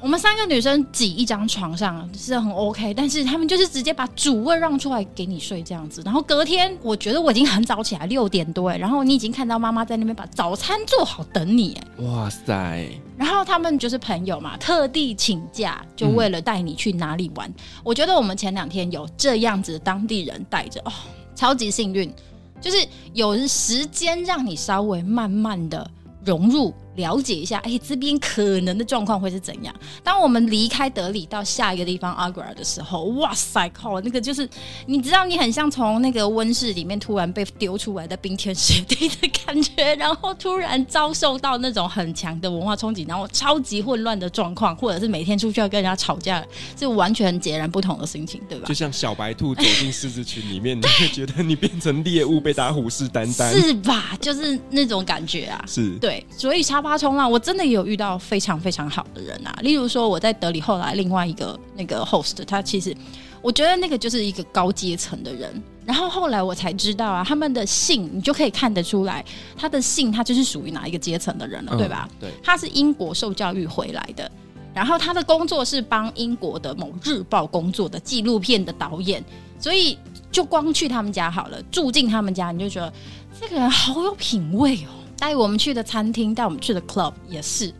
[0.00, 6.00] 我们三个女生挤一张床上是很 OK，但是他们就是直接把主位让出来给你睡这样子。
[6.04, 12.04] 然后隔天，我觉得我已经很早起来，六点多哎，然后你已经看到妈妈在那边把早餐做好等你哎。
[12.04, 12.88] 哇塞！
[13.16, 17.48] 然后他们就是朋友嘛，特地请假就为了带你去哪里玩。
[17.48, 20.92] 嗯、我觉得我们前两天有这样子的当地人带着哦，
[21.34, 22.12] 超级幸运，
[22.60, 25.90] 就是有时间让你稍微慢慢的
[26.24, 26.72] 融入。
[26.98, 29.72] 了解一下，哎，这边可能的状况会是怎样？
[30.02, 34.46] 当我们离开德里到下一个地方阿格尔的时候，哇塞，靠，那个就是
[34.86, 46.44] 你知道，你很像从那个温室里面突然被丢出来的冰天雪地的感觉，然后突然遭受到那种很强的文化冲击，然后超级混乱的状况，或者是每天出去要跟人家吵架，
[46.76, 48.66] 是完全截然不同的心情，对吧？
[48.66, 54.16] 就像小白兔走进狮子群里面，你 会觉得你变成猎物，被大家虎视眈眈，是吧？
[54.20, 56.82] 就是那种感觉啊，是对，所以插。
[56.88, 59.54] 发冲浪，我真的有遇到非常非常好的人啊。
[59.60, 62.96] 例如说，我在德里后来另外一个那个 host，他其实
[63.42, 65.62] 我觉得那个就是一个高阶层的人。
[65.84, 69.24] 然后后来我才知道啊，他们的姓你就可以看得出来，
[69.56, 72.08] 他的姓他就是属于哪一个阶层的人了，嗯、对吧？
[72.20, 74.30] 对，他是英国受教育回来的，
[74.74, 79.24] 然后他的工作是帮英国的某日报工作的纪录片的导演，
[79.58, 79.98] 所以
[80.30, 82.92] 就光去他们家好了，住进他们家，你就觉得
[83.40, 84.97] 这个人好有品味哦。
[85.18, 87.72] 带我们去的餐厅，带我们去的 club 也是，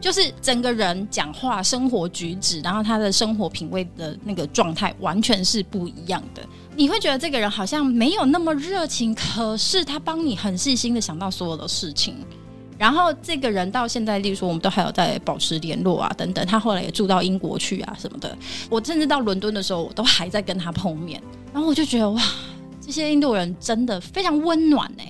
[0.00, 6.42] 就是整个人讲话、生活举止，然后他的生活品味的那个状态，完全是不一样的。
[6.76, 12.16] 你会觉得这个人好像没有那么热情，可是他帮你很细心的想到所有的事情。
[12.76, 16.44] 然后这个人到现在，例如说，我们都还有在保持联络啊，等等。
[16.44, 18.36] 他后来也住到英国去啊，什么的。
[18.68, 21.22] 我甚至到伦敦的时候，我都还在跟他碰面。
[21.52, 22.20] 然后我就觉得哇，
[22.80, 25.02] 这些印度人真的非常温暖呢、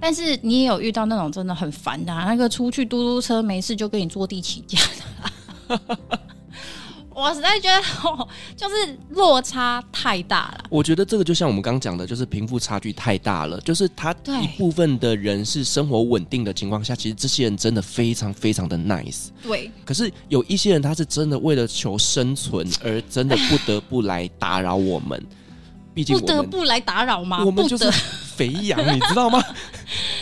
[0.00, 4.78] 但是你也有遇到那种真的很烦的，啊，那个出去嘟嘟车没事就跟你坐地起价
[5.68, 5.78] 的，
[7.14, 7.76] 我实在觉得
[8.08, 10.64] 哦，就是落差太大了。
[10.70, 13.60] 我觉得这个就像我们刚刚讲的，就是贫富差距太大了。
[13.62, 19.30] 就是他一部分的人是生活稳定的情况下，其实这些人真的非常非常的 nice。
[19.42, 19.68] 对。
[19.84, 25.20] 可是有一些人，他是真的为了求生存而真的不得不来打扰我们。
[25.98, 27.44] 毕竟不得不来打扰吗？
[27.44, 27.90] 我们就是
[28.36, 29.42] 肥羊， 你知道吗？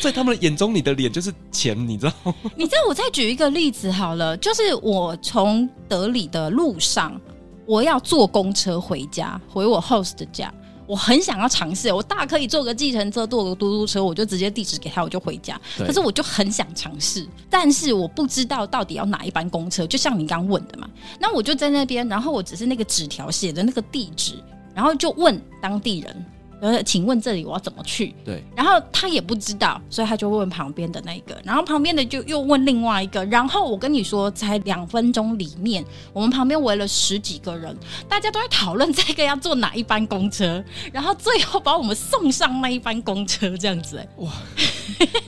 [0.01, 2.35] 在他们的眼中，你的脸就是钱，你知道吗？
[2.57, 7.21] 你知道，我再举一个例子好了，就是我从德里的路上，
[7.67, 10.51] 我要坐公车回家，回我 host 家，
[10.87, 15.61] 我很想要尝试，我大可以坐个计程车，坐个嘟嘟车，我就直接地址给他，我就回家。
[15.77, 20.89] 可是我就很想尝试，但是我不知道到底要哪一班公车，就像你刚问的嘛。
[21.21, 24.43] 那我就在那边，然后我只是那个纸条写的那个地址，
[24.77, 26.27] 然后就问当地人。
[26.59, 28.15] 呃，请问这里我要怎么去？
[28.25, 35.85] 对，然后他也不知道，所以他就问旁边的那个，然后旁边的就又问另外一个，然后我跟你说，才两分钟里面，
[36.15, 37.77] 我们旁边围了十几个人，
[38.09, 44.33] 大家都在讨论这个要坐哪一班公车，然后最后把我们送上那一班公车，这样子，哎，哇，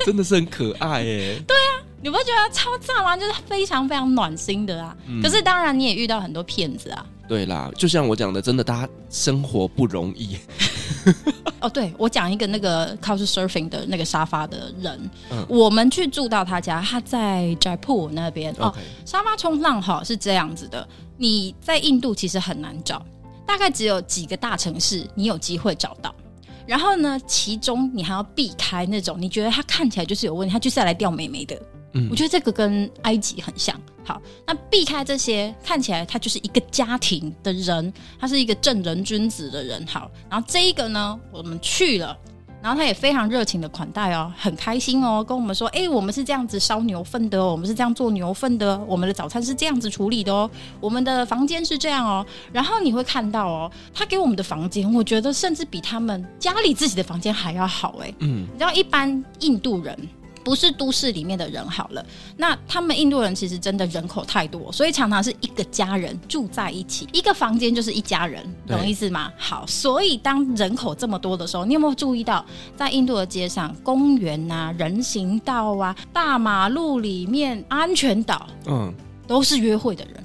[0.07, 1.05] 真的是很可爱哎，
[1.47, 3.15] 对啊，你不觉得超赞吗？
[3.15, 10.38] 就是非常非常暖心的啊，嗯、可是当然你也遇到很多骗子啊，对啦，就像我讲的，真的大家生活不容易。
[11.61, 18.55] 哦，对，我讲一个那个 Couchsurfing 的那个沙发的人，嗯、我们去住到他家，他在 Jaipur 那边。
[18.59, 23.05] 哦，沙发冲浪哈是这样子的，你在印度其实很难找，
[23.45, 26.14] 大概只有几个大城市你有机会找到。
[26.67, 31.61] 然后呢，其中你还要避开那种你觉得他看起来就是有问题，他就是要来钓美眉的。
[31.92, 33.74] 嗯，我觉得这个跟埃及很像。
[34.05, 39.87] 好，那避开这些看起来他就是一个家庭的人，他是一个正人君子的人。
[39.87, 42.16] 好，然后这一个呢，我们去了，
[42.62, 52.24] 然后他也非常热情的款待哦，很开心哦，跟我们说，哎，我们是这样子烧牛粪的哦，我们是这样做牛粪的，我们的早餐是这样子处理的哦，我们的房间是这样哦。
[52.51, 58.14] 然后你会看到哦，他给我们的房间，我觉得甚至比他们家里自己的房间还要好哎。
[58.20, 59.94] 嗯，你知道一般印度人。
[60.49, 62.03] 不是都市里面的人好了，
[62.35, 69.31] 那他们印度人其实真的人口太多，所以常常是一个家人住在一起，一个房间就是一家人，懂意思吗？
[69.37, 72.43] 好，所以当人口这么多的时候，你有没有注意到，
[72.79, 78.91] 在印度的街上、公园啊、人行道啊、大马路里面、安全岛，嗯，
[79.27, 80.25] 都是约会的人。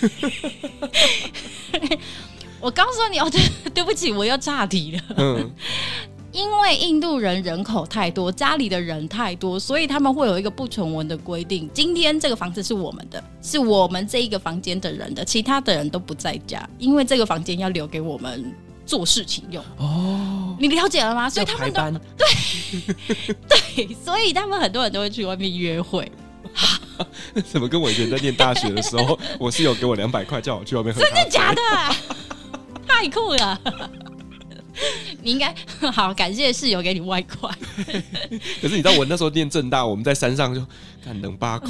[2.58, 5.02] 我告诉你哦，对，对不起，我又岔题了。
[5.18, 5.50] 嗯。
[6.32, 19.64] 因为印度人人口太多，家里的人太多，所以他们会有一个不成文的规定：今天这个房子是我们的，是我们这一个房间的人的，其他的人都不在家，因为这个房间要留给我们做事情用。
[19.78, 21.30] 哦，你了解了吗？
[21.30, 21.80] 所以他们都
[22.18, 22.26] 对
[23.48, 26.10] 对，所以他们很多人都会去外面约会。
[27.46, 31.00] 怎么跟我以前在念大学的时候，我室友给我两百块，叫我去外面喝？
[31.00, 31.62] 真的假的？
[32.86, 33.60] 太酷了！
[35.22, 35.54] 你应该
[35.92, 37.50] 好感谢室友给你外快。
[38.60, 40.64] 可是你知道我那时候念正大，我们在山上就
[41.04, 41.68] 看冷八口，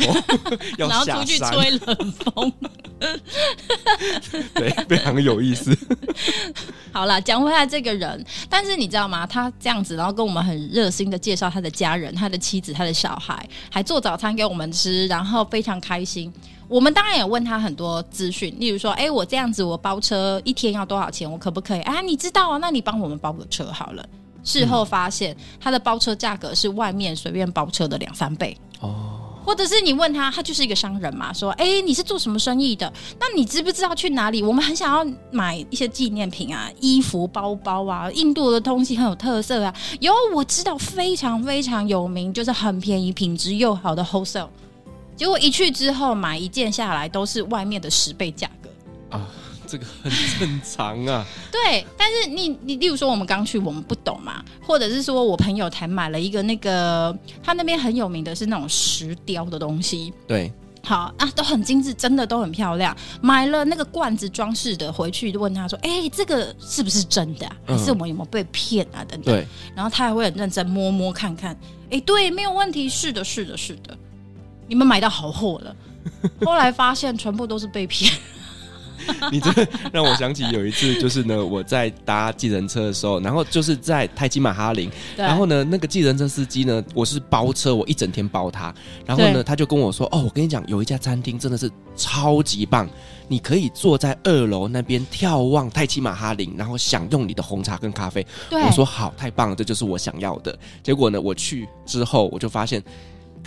[0.77, 2.53] 然后出去吹冷风，
[4.55, 5.77] 对，非常有意思。
[6.93, 9.27] 好了，讲回来这个人，但是你知道吗？
[9.27, 16.33] 他这样子，然后跟我们很热心的介绍他的家人、他的妻子、他的小孩，还做早餐给我们吃，然后非常开心。
[16.69, 21.31] 我们当然也问他很多资讯，例如说，哎，我这样子，我包车一天要多少钱？
[21.31, 21.81] 我可不可以？
[21.81, 22.59] 啊，你知道啊？
[22.59, 24.07] 那你帮我们包个车好了。
[24.45, 29.15] 事后发现，他的包车价格是外面随便包车的两三倍哦。
[29.45, 32.93] 或者是你问他，他就是一个商人嘛，说，哎，你是做什么生意的？
[33.19, 34.43] 那你知不知道去哪里？
[34.43, 39.75] 我们很想要买一些纪念品啊，衣服、包包啊，印度的东西很有特色啊。
[40.01, 44.49] 有，我知道非常非常有名，就是很便宜、品质又好的 wholesale。
[45.19, 48.71] 结果一去之后买一件下来都是外面的十倍价格
[49.11, 49.29] 啊，
[49.67, 51.27] 这个很正常啊。
[51.51, 60.53] 对，但是你你例如说我们刚去我们不懂嘛，或者是说我朋友才买了一个那个他那边很有名的是那种石雕的东西，对，
[60.85, 62.97] 好啊，都很精致，真的都很漂亮。
[63.21, 67.57] 买了那个罐子装饰的回去就问他说：“哎，这个是不是真的啊？
[67.67, 69.35] 还是我们有没有被骗啊？”等等。
[69.35, 69.45] 对，
[69.75, 71.59] 然后他还会很认真摸摸看看，
[71.91, 73.99] 哎，对，没有问题，是的，是的，是的。
[74.69, 75.75] 你们买到好货了，
[76.47, 78.13] 后来发现全部都是被骗。
[79.33, 79.51] 你这
[79.91, 88.75] 让我想起有一次，就是呢，我在搭计程车的时候，然后就是在泰姬玛哈林，然后呢，那个计程车司机呢，我是包车，我一整天包他，
[89.07, 92.87] 然后呢，他就跟我说：“哦，我跟你讲，有一家餐厅真的是超级棒，
[93.29, 102.83] 你可以坐在二楼那边眺望泰姬玛哈林，然后享用你的红茶跟咖啡。”我说：“好，太棒了，这就是我想要的。”结果呢，我去之后我就发现。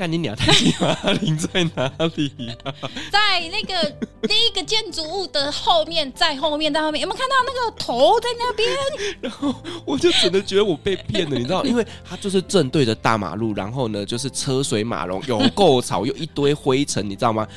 [0.02, 2.34] 看你俩泰姬玛哈陵在哪里
[2.64, 2.74] 啊？
[3.12, 3.88] 在那个
[4.28, 8.68] 第一个建筑物的后面，在后面，在后面，有没有看到那个头在那边？
[9.22, 9.54] 然后
[9.86, 17.48] 我就只能觉得我被骗了，你知道， 因为他就是正对着大马路，然后呢，就是车水马龙，有够吵，又一堆灰尘，你知道吗？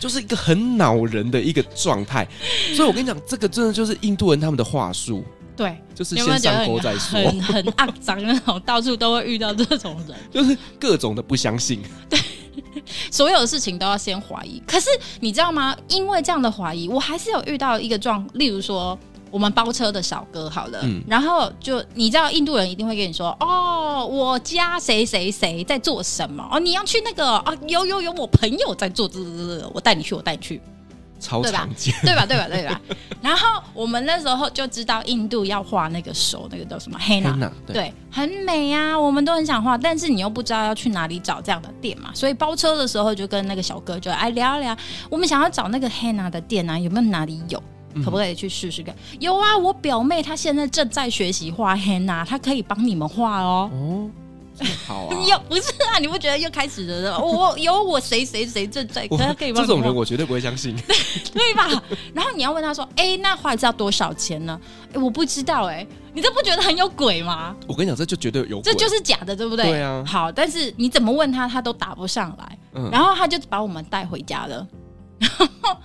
[0.00, 2.26] 就是一个很恼人的一个状态。
[2.74, 5.24] 所以我跟你讲，这个真的就是印度人他们的话术。
[5.56, 11.82] 对，就是先上钩再说，很很肮脏那种， 到处都会遇到这种人， 就是各种的不相信。
[12.08, 12.18] 对，
[13.10, 14.62] 所有的事情都要先怀疑。
[14.66, 14.88] 可是
[15.20, 15.76] 你知道吗？
[15.88, 18.98] 因为这样的怀疑，我还是有遇到一个状，例如说
[19.30, 26.46] 我们包车的小哥，好了，嗯，然后就你知道，印度人一定会跟你说，哦，我家谁谁谁在做什么？
[26.50, 27.54] 哦，你要去那个啊？
[27.68, 30.60] 有有有，我朋友在做这这这，我带你去，我带你去。
[31.22, 32.26] 超常见， 对吧？
[32.26, 32.46] 对吧？
[32.48, 32.80] 对吧？
[33.22, 44.76] 然后我们那时候就知道印度要画那个手，那个叫什么黑娜，对，很美啊，我们都很想画，但是你又不知道要去哪里找这样的店嘛，所以包车的时候就跟那个小哥就哎聊一聊，
[45.08, 47.62] 我们想要找那个黑娜的店啊，有没有哪里有？
[48.02, 48.94] 可不可以去试试看？
[48.94, 53.70] 嗯、有啊，我表妹她现在正在学习画黑娜，她可以帮你们画哦。
[53.70, 54.10] 哦
[54.86, 55.16] 好啊！
[55.28, 55.98] 有不是啊？
[56.00, 57.18] 你不觉得又开始了？
[57.20, 60.76] 我有我谁谁谁正在，他可以帮这种人，我绝对不会相信，
[61.32, 61.68] 对吧？
[62.14, 64.58] 然后你要问他说：“哎、欸，那画一次要多少钱呢？”
[64.90, 67.54] 哎、欸，我不知道哎、欸，你这不觉得很有鬼吗？
[67.66, 69.66] 我跟你讲，这就绝对有鬼，这就是假的，对不对？
[69.66, 70.04] 对啊。
[70.06, 72.58] 好，但是你怎么问他，他都答不上来。
[72.74, 72.88] 嗯。
[72.90, 74.66] 然后他就把我们带回家了，
[75.18, 75.30] 然
[75.62, 75.76] 后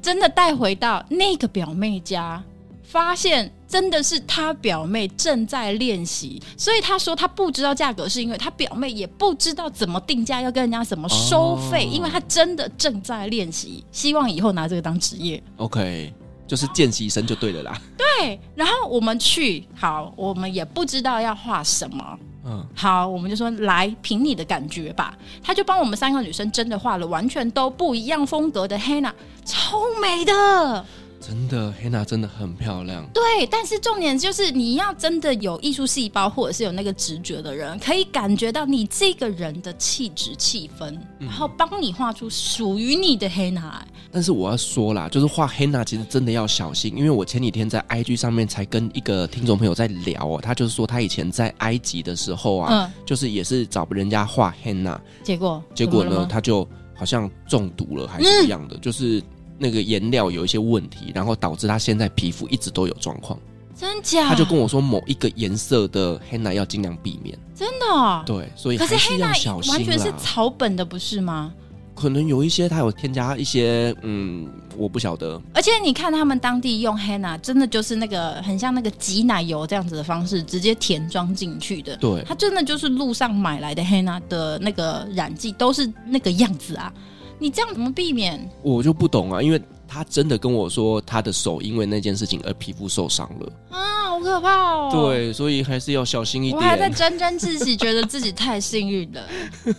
[0.00, 2.42] 真的带回到那个表妹家。
[2.82, 15.40] 发现真的是他表妹正在练习，所以他说他不知道价格，是因为他表妹也不知道怎么定价，要跟人家怎么收费，哦、因为他真的正在练习，希望以后拿这个当职业。
[15.58, 16.12] OK，
[16.48, 17.80] 就是见习生就对了啦。
[17.96, 25.16] 对，然后我们去，好，我们也不知道要画什么，嗯，好，我们就说来凭你的感觉吧。
[25.44, 29.12] 他就帮我们三个女生真的画了完全都不一样风格的 henna，
[29.44, 30.84] 超美的。
[31.20, 33.06] 真的，Hannah 真的很漂亮。
[33.12, 43.82] 对，但是重点就是你要真的有艺术细胞，或者是有那个直觉的人，可以感觉到你这个人的气质、气氛，然后帮你画出属于你的 Hannah。
[44.10, 56.66] 但是我要说啦，就是画 Hannah 其实真的要小心，因为我前几天在 IG 上面才跟一个听众朋友在聊哦，他就是说他以前在埃及的时候啊，嗯、就是也是找人家画 Hannah，结果结果呢，他就
[56.96, 59.22] 好像中毒了还是一样的，嗯、就是。
[59.60, 63.38] 那个颜料有一些问题，然后导致他现在皮肤一直都有状况。
[63.76, 64.28] 真假？
[64.28, 67.38] 他就跟我说，某一个颜色的黑娜要尽量避免。
[67.54, 68.24] 真的？
[68.26, 69.72] 对，所以可是要小心。
[69.72, 71.52] 完全是草本的，不是吗？
[71.94, 75.40] 可能有一些它有添加一些，嗯，我不晓得。
[75.52, 81.94] 而且你看他们当地用黑娜，真的就是那个很像那个挤奶油这样子的方式，直接填装进去的。
[81.98, 86.92] 对，它真的就是路上买来的黑娜的那个染剂，都是那个样子啊。
[87.40, 88.48] 你这样怎么避免？
[88.62, 94.90] 我就不懂啊，因为他真的跟我说，他的手因为那件事情而皮肤受伤了啊，好好可怕哦。
[94.92, 96.56] 对，所以还是要小心一点。
[96.56, 99.22] 我还在沾沾自喜，觉得自己太幸运了。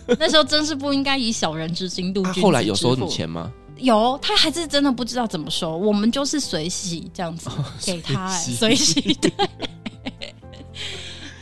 [0.18, 2.46] 那时候真是不应该以小人之心度君子之腹。
[2.46, 3.52] 后来有收你钱吗？
[3.78, 5.76] 有，他还是真的不知道怎么收。
[5.76, 7.48] 我们就是随喜这样子
[7.84, 9.32] 给他，哎，随喜对。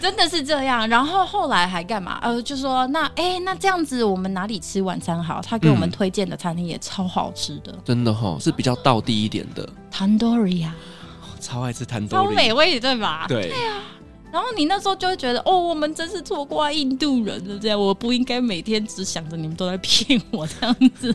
[0.00, 2.18] 真的是这样，然后后来还干嘛？
[2.22, 5.40] 呃，就说那哎，那这样子我们哪里吃晚餐好？
[5.42, 9.68] 他给我们推荐的餐厅也超好吃的，嗯、真的哈、哦，是比较道地一点的。
[9.92, 10.74] Tandoori 啊，
[11.38, 13.26] 超爱吃 Tandoori，超美味对吧？
[13.28, 13.82] 对对啊。
[14.32, 21.14] 然后你那时候就会觉得，哦，我们真是错怪印度人了，这样我不应该每天只想着你们都在骗我这样子。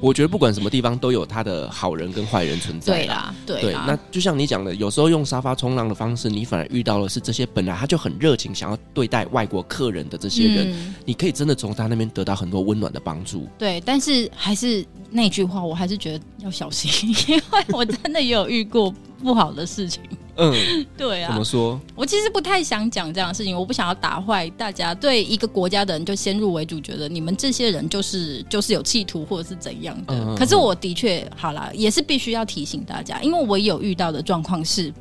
[0.00, 2.94] 我觉得不管什么地方都有他的好人跟坏人存在。
[2.94, 3.84] 对啦，对啦。
[3.86, 13.46] 那就像你讲的，有时候用沙发冲浪的方式，你反而遇到的是这些本来他就很热情，想要对待外国客人的这些人，嗯、你可以真的从他那边得到很多温暖的帮助。
[13.58, 20.02] 对，但是还是那句话，我还是觉得要小心， 因为我真的也有遇过不好的事情。
[20.36, 20.54] 嗯，
[20.96, 21.30] 对啊。
[21.30, 21.80] 怎么说？
[21.94, 30.14] 我其实不太想讲这样的事情，我不想要打坏大家对一个国家的人就先入为主，觉得你们这些人就是就是有企图或者是怎样的。
[30.14, 34.92] 嗯、可是我的确好啦，也是必须要提醒大家，因为我有遇到的状况是，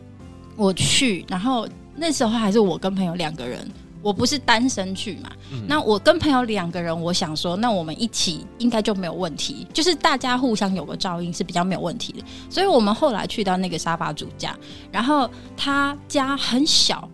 [0.56, 3.70] 我去，然后那时候还是我跟朋友两个人。
[4.02, 12.24] 我不是单身去嘛，嗯、那我跟朋友两个人，我想说，那我们一起应该就没有问题，就是大家互相有个照应是比较没有问题的。
[12.50, 14.56] 所以我们后来去到那个沙发主家，
[14.92, 17.10] 然后他家很小。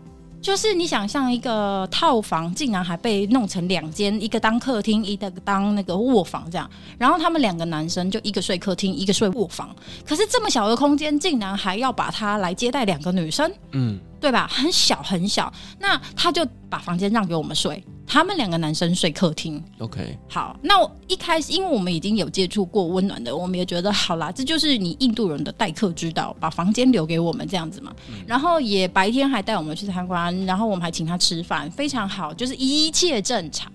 [0.46, 6.70] 就是你想象一个套房，竟然还被弄成两间，一个当客厅，一个当那个卧房这样。
[7.00, 9.76] 然后他们两个男生就一个睡客厅，一个睡卧房。
[10.06, 14.48] 可是这么小的空间，竟然还要把他来接待两个女生，嗯，对吧？
[14.48, 15.52] 很小很小。
[15.80, 17.84] 那他就把房间让给我们睡。
[18.08, 20.18] 他们两个男生睡客厅，OK。
[20.30, 27.93] 好，那我一开始，因为我们已经有接触过温暖的，我们也觉得好啦，这就是你印度人的待客之道，把房间留给我们这样子嘛。
[28.08, 33.72] 嗯、然后也白天还带我们去参观，然后我们还请他吃饭，非常好，就是一切正常。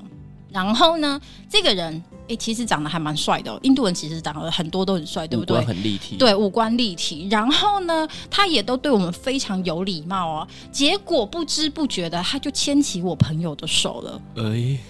[0.52, 2.02] 然后呢，这个人。
[2.20, 3.58] 哎、欸，其实长得还蛮帅的、哦。
[3.64, 5.56] 印度人其实长得很多都很帅，对不对？
[5.56, 6.16] 五官很立体。
[6.16, 7.26] 对，五官立体。
[7.28, 10.48] 然后呢，他也都对我们非常有礼貌哦。
[10.70, 14.22] 结果不知不觉的，他就牵起我朋友的手了。
[14.36, 14.80] 哎、欸，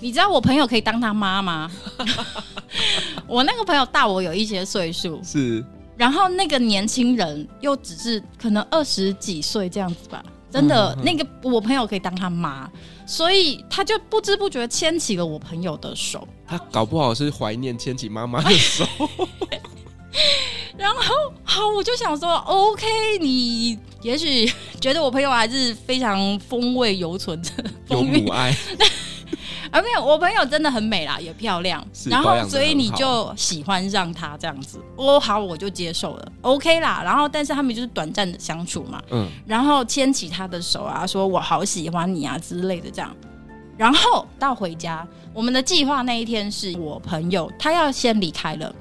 [0.00, 1.70] 你知道我朋友可以当他妈吗？
[3.26, 5.64] 我那个朋友大我有一些岁数，是。
[5.96, 10.22] 然后那个年轻人又只是可能二十几岁这样子吧。
[10.50, 12.70] 真的，嗯、那个我朋友可以当他妈，
[13.06, 16.26] 所以他就不知不觉牵起了我朋友的手。
[16.46, 18.86] 他搞不好是怀念牵起妈妈的手。
[20.76, 22.86] 然后，好，我就想说，OK，
[23.20, 24.50] 你也许
[24.80, 28.56] 觉得我朋友还是非常风味犹存的，有母爱。
[29.72, 37.00] 啊，没有，我朋友真的很美啦，也漂亮，然后所以你就喜欢上他这样子，哦，好，我就接受了，OK 啦。
[37.02, 43.10] 然后，但是他们就是短暂的相处嘛，嗯，然后牵起他的手啊，说我好喜欢你啊之类的这样。
[43.78, 48.72] 然后到回家，我们的计划那一天是我朋友他要先离开了。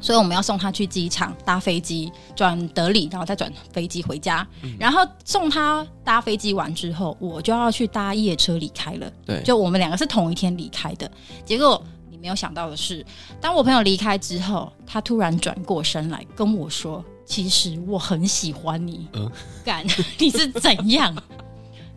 [0.00, 4.46] 所以我们要送他去机场搭飞机转德里，然后再转飞机回家。
[4.62, 9.12] 嗯、然后送他搭飞机完之后，我就要去搭夜车离开了。
[9.26, 11.10] 对，就我们两个是同一天离开的。
[11.44, 13.04] 结果你没有想到的是，
[13.40, 19.30] 当我朋友离开之后，他突然转过身来跟我说：“其实我很喜欢你。”嗯，
[19.64, 19.84] 干，
[20.18, 21.14] 你是怎样？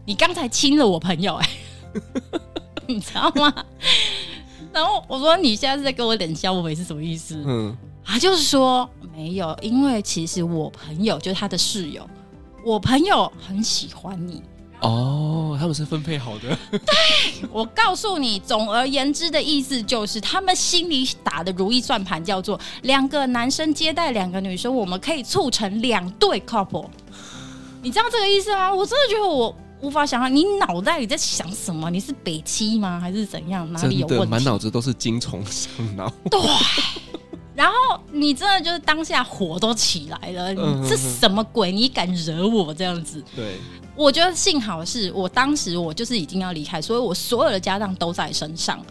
[0.06, 1.46] 你刚才亲了我朋友哎、
[1.94, 2.02] 欸，
[2.88, 3.54] 你知道吗？
[4.74, 7.78] 然后我说：“你现在是在跟我冷笑，我没是什么意思？”嗯。
[8.04, 12.08] 他就是说没有，因为其实我朋友就是他的室友，
[12.66, 14.42] 我朋友很喜欢你
[14.82, 16.58] 哦，他们是分配好的。
[16.72, 26.90] 对，我告诉你，总而言之的意思就是，他们心里打的如意算盘叫做两个男生接待两个女生，我们可以促成两对 couple。
[27.84, 28.74] 你知道这个意思吗？
[28.74, 31.90] 我真的觉得我无法想象，你脑袋里在想什么？
[31.92, 33.00] 你是北七吗？
[33.00, 33.72] 还是怎样？
[33.72, 34.26] 哪里有问题？
[34.26, 36.12] 满脑子都是精虫上脑。
[36.32, 36.40] 对。
[37.62, 37.76] 然后
[38.12, 41.72] 你真的就是当下火都起来了，你这什么鬼？
[41.72, 43.24] 你敢惹我这样子？
[43.36, 43.58] 对，
[43.96, 48.84] 我觉得幸好是我当时我就是已经要离开，所以我所有的家当都在身上。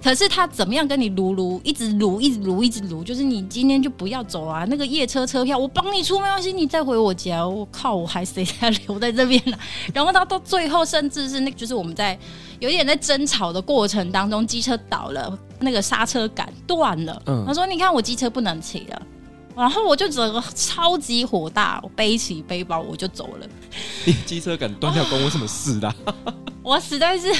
[0.00, 4.64] 可是他怎么样跟你撸撸，一直撸，一直撸，一直撸，就是你今天就不要走啊！
[4.68, 7.44] 那个夜车车票我帮你出没关系，你再回我家。
[7.44, 9.60] 我靠，我还谁还留在这边呢、啊？
[9.92, 12.16] 然后到到最后，甚至是那个，就是我们在
[12.60, 17.20] 有一点在争吵的过程当中，机车倒了，那个刹车杆断了。
[17.26, 19.02] 嗯，他说：“你看我机车不能骑了。”
[19.56, 23.46] 然后我就整个超级火大，我背起背包我就走了。
[24.04, 25.92] 你机车杆断掉关我什么事的？
[26.62, 27.34] 我实在是。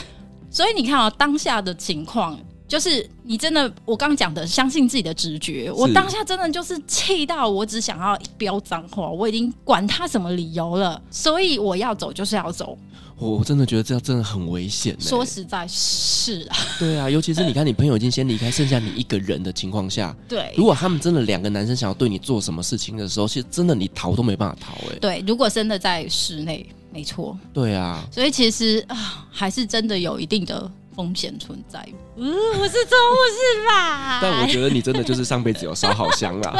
[0.51, 2.37] 所以你看啊，当下的情况，
[2.69, 5.73] 就是你真的，我刚刚讲的，相信自己的直觉。
[5.73, 12.77] 我当下真的就是气到，我只想要飙脏话，我已经管他什么理由了，所以我要走就是要走。
[13.17, 14.95] 我真的觉得这样真的很危险。
[15.01, 16.57] 说实在，是啊。
[16.79, 24.75] 对啊，尤其是你看，你朋友已经先离开，剩下你一个人的情况下，对，如果他们真的两个男生想要对你做什么事情的时候，其实真的你逃都没办法逃。
[24.93, 27.37] 哎，对，如果真的在室内，没错。
[27.53, 30.71] 对啊，所以其实啊，还是真的有一定的。
[30.99, 31.79] 风险存在，
[32.17, 34.19] 嗯，我是宠物是吧？
[34.21, 36.59] 但我觉得你真的就是上辈子有烧好香啦。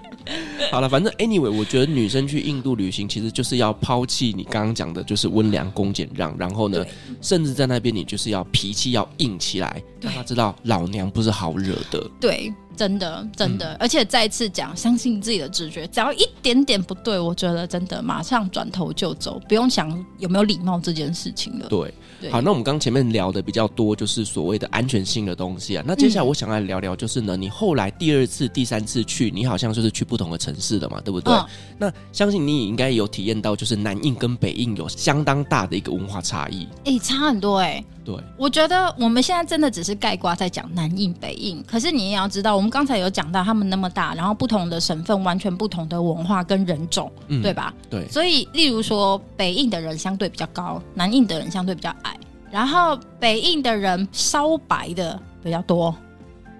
[0.72, 6.82] 好了，反正 anyway，我觉得女生去印度旅行，其实就是要抛弃你刚刚讲的，就是温良恭俭让，然后呢，
[7.20, 12.02] 甚至在那边你就是要脾气要硬起来，让他知道老娘不是好惹的。
[12.18, 12.50] 对。
[12.74, 21.66] 真的，真的，嗯、而且再次讲，相信自己的直觉，只要一点点不对，我觉得真的马上转头就走，不用想有没有礼貌这件事情了。
[21.70, 21.90] 对
[22.30, 25.84] 好，那我们刚前面聊的比较多，就是所谓的安全性的东西啊。
[25.86, 31.34] 那接下来我想来聊聊，就是呢，嗯、你后来第二次、第三次去，你好像就是去不同的城市了嘛，对不对？
[31.34, 31.46] 嗯、
[31.78, 36.66] 那相信你也应该有体验到，就是南印跟北印有相当大的一个文化差异。
[36.84, 37.84] 哎、欸，差很多哎、欸。
[38.06, 47.74] 对，我觉得我们现在真的只是盖瓜在讲南印北印，可是你也要知道，我们刚才有讲到他们那么大，然后不同的省份完全不同的文化跟人种，嗯、对吧？
[47.90, 52.15] 对，所以例如说北印的人相对比较高，南印的人相对比较矮，
[52.50, 55.94] 然后北印的人稍白的比较多，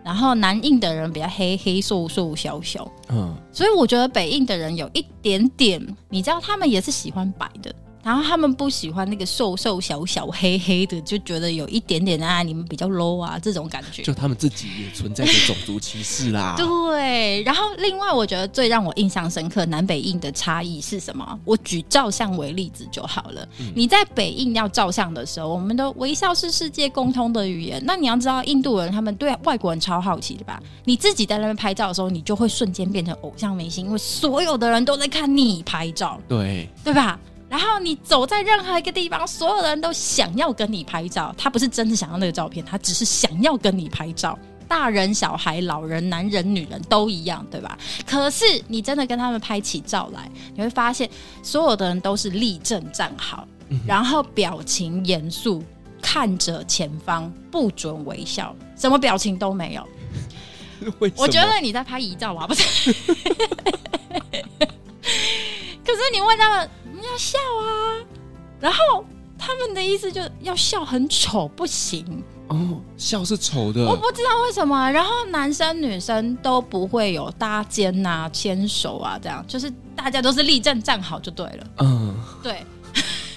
[0.05, 7.75] 然后南印的人比较黑黑瘦瘦小小，嗯，所以我觉得北印的人有一点点，你知道他们也是喜欢白的。
[8.07, 14.01] 然后他们不喜欢那个瘦瘦小小黑黑的，就觉得有一点点啊，你们比较 low 啊这种感觉。
[14.01, 16.55] 就他们自己也存在着种族歧视啦。
[16.57, 17.43] 对。
[17.43, 21.37] 然后另外，我觉得最让我印象深刻南北印的差异是什么？
[21.45, 23.45] 我举照相为例子就好了。
[23.59, 27.83] 嗯、你在北印要照相的时候，我们的微笑是世界共通的语言。
[27.85, 30.63] 那你要知道，印度人他们对外国人超好奇的吧？
[30.85, 36.21] 你自己在那边拍照的时候，你就会瞬间变成偶像明星，因为所有的人都在看你拍照。
[36.29, 37.19] 对，对吧？
[37.49, 41.35] 然后你走在任何一个地方，所有人都想要跟你拍照。
[41.39, 44.39] 他不是真的想要那个照片，他只是想要跟你拍照。
[44.69, 47.79] 大人、小孩、老人、男人、女人都一样，对吧？
[48.05, 51.09] 可是你真的跟他们拍起照来，你会发现
[51.41, 55.63] 所有的人都是立正站好，嗯、然后表情严肃，
[56.03, 59.87] 看着前方，不准微笑，什么表情都没有。
[61.17, 62.93] 我觉得你在拍遗照啊，不是？
[65.87, 66.69] 可是你问他们。
[67.11, 68.05] 要笑啊，
[68.61, 69.05] 然后
[69.39, 74.91] 他们的意思就要笑很丑不行哦，笑是丑的，我不知道为什么。
[74.91, 81.67] 然后男生女生都不会有搭肩呐、啊、牵手啊，这样就是大家都是立正站好就对了。
[81.79, 82.65] 嗯，对，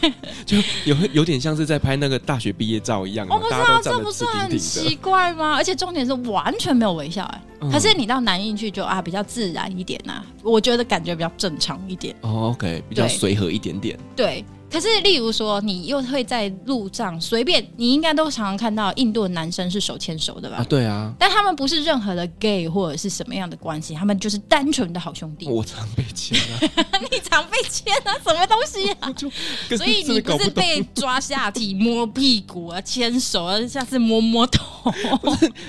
[0.45, 3.27] 就有有点像是在拍那个大学毕业照一样。
[3.29, 5.55] 我不知道这不是很奇怪吗？
[5.55, 7.71] 而且重点是完全没有微笑哎、欸。
[7.71, 12.15] 可是你到南印去就啊比较自然一点呐、啊，我觉得感觉比较正常一点。
[12.21, 13.97] 哦，OK，比较随和一点点。
[14.15, 14.25] 对。
[14.25, 20.57] 对可是，例如说，你又会在路上随便，你应该都常常看到印度的男生是手牵手的吧？
[20.57, 21.13] 啊，对啊。
[21.17, 25.47] 但他们不是任何的 gay 或者是什么样的关系，他们就是单纯的好兄弟。
[25.47, 26.59] 我常被牵啊！
[27.11, 28.13] 你常被牵啊？
[28.23, 29.11] 什么东西啊？
[29.75, 34.91] 所以你不是被抓下体、摸屁股啊、牵手啊，下次摸摸头。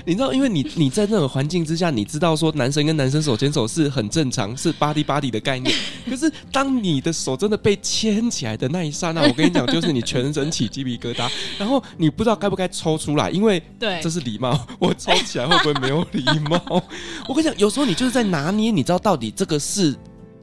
[0.05, 5.75] 你知道，因为你你在那种环境之下，你知道说男生跟男生手牵手是很正常，是 body body 的概念。
[6.07, 16.61] 可是当你的手真的被牵起来的那一刹那，我跟你讲，就是你全身起鸡皮疙瘩，然后你不知道该不该抽出来，因为对，这是礼貌，我抽起来会不会没有礼貌？
[17.27, 19.95] 我跟你讲，有时候你就是在拿捏，你知道到底这个是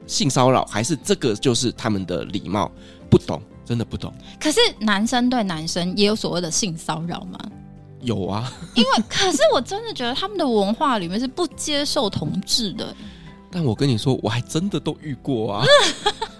[0.07, 2.71] 性骚扰还是这个就是他们的礼貌？
[3.09, 4.13] 不懂，真的不懂。
[4.39, 7.39] 可是男生对男生也有所谓的性骚扰吗？
[8.01, 12.95] 有啊，因为 可是我真的觉得他们的文化里面是不接受同志的。
[13.51, 15.65] 但我跟你说，我还真的都遇过啊。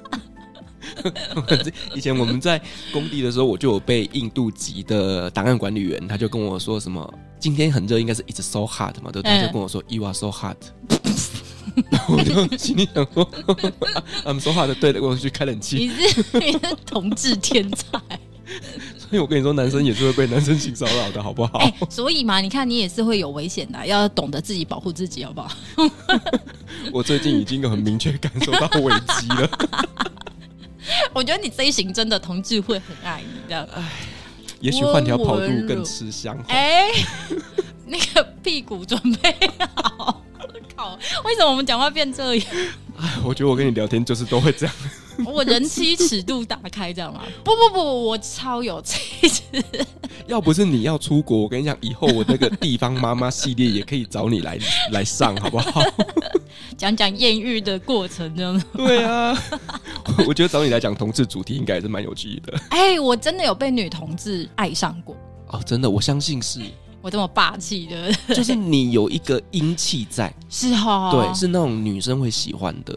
[1.96, 10.58] 以前我们在工地的时候，我就有被印度籍的档案管理员，他就跟我说什么：“今天很热，应该是 It's so hot 嘛。”对，他就跟我说、嗯、“You are so hot”，
[11.92, 13.30] 然后我就心里想说
[14.26, 15.78] ：“I'm so hot。”对的，我去开冷气。
[15.78, 17.86] 你是你是同志天才，
[18.98, 21.60] 所以我跟你说，男生也是会被男生性骚扰的，好不好？
[21.60, 25.52] 欸、所以嘛，你看你也是会有危险的，要懂得自己保护自己，好不好？
[26.92, 29.50] 我最近已经有很明确感受到危机了。
[31.14, 33.68] 我觉得你这一型真的同志会很爱你，这样。
[33.74, 33.84] 哎，
[34.60, 36.38] 也许换条跑路更吃香。
[36.48, 36.90] 哎，
[37.86, 39.36] 那个屁股准备
[39.76, 40.24] 好。
[40.76, 42.46] 靠，为什么我们讲话变这样？
[43.00, 44.76] 哎，我觉得我跟你聊天就是都会这样。
[45.26, 47.24] 我人妻尺度打开，这样吗？
[47.44, 49.42] 不不不，我超有气质。
[50.28, 54.60] 要不是你要出国，我跟你讲，以后我那个地方妈妈系列也可以找你来
[54.92, 55.82] 来上，好不好？
[56.78, 58.66] 讲讲艳遇的过程，这样子。
[58.76, 59.36] 对啊，
[60.28, 62.60] 我觉得找你来讲同志主题，应该也是蛮有趣的。
[62.70, 65.16] 哎、欸，我真的有被女同志爱上过
[65.48, 66.62] 哦，真的，我相信是。
[67.02, 72.94] 我这么霸气的，就是你有一个英气在，是哈、哦，对，是那种女生会喜欢的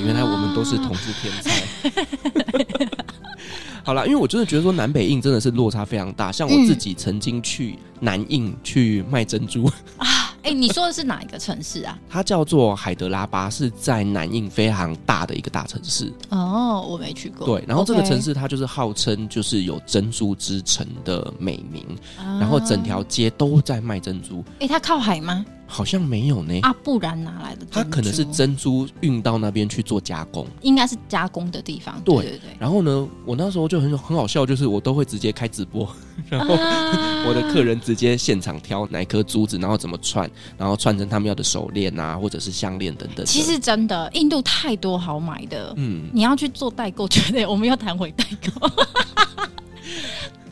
[0.00, 1.50] 原来我们都是同志天才。
[3.84, 6.32] 好了，因为我真的觉得说南北印真的是落差非常大。
[6.32, 9.72] 像我自己曾经去南印去卖珍珠、嗯、
[10.08, 10.34] 啊。
[10.44, 11.98] 哎、欸，你说的是哪一个城市啊？
[12.08, 16.12] 它叫做海德拉巴，是在南印非常大的一个大城市。
[16.28, 17.46] 哦，我没去过。
[17.46, 21.82] 对，然后这个城市它就是号称就是有珍珠之城的美名，
[22.18, 24.44] 啊、然后整条街都在卖珍珠。
[24.60, 25.44] 哎、欸，它靠海吗？
[25.74, 26.56] 好像没有呢。
[26.62, 27.66] 啊，不然哪来的？
[27.68, 32.00] 它可能是珍珠运到那边去做加工，应该是加工的地方。
[32.04, 32.56] 对对对。
[32.60, 35.88] 然后呢，我那时候就很很好笑，就是我都会直接开直播，
[36.30, 43.26] 然后、啊、我的客人直接现场挑哪颗珠子，然后怎么串，然后串成他们要的手链啊，或者是项链等等。
[43.26, 45.74] 其实真的，印度太多好买的。
[45.76, 48.70] 嗯，你要去做代购，绝对我们要谈回代购。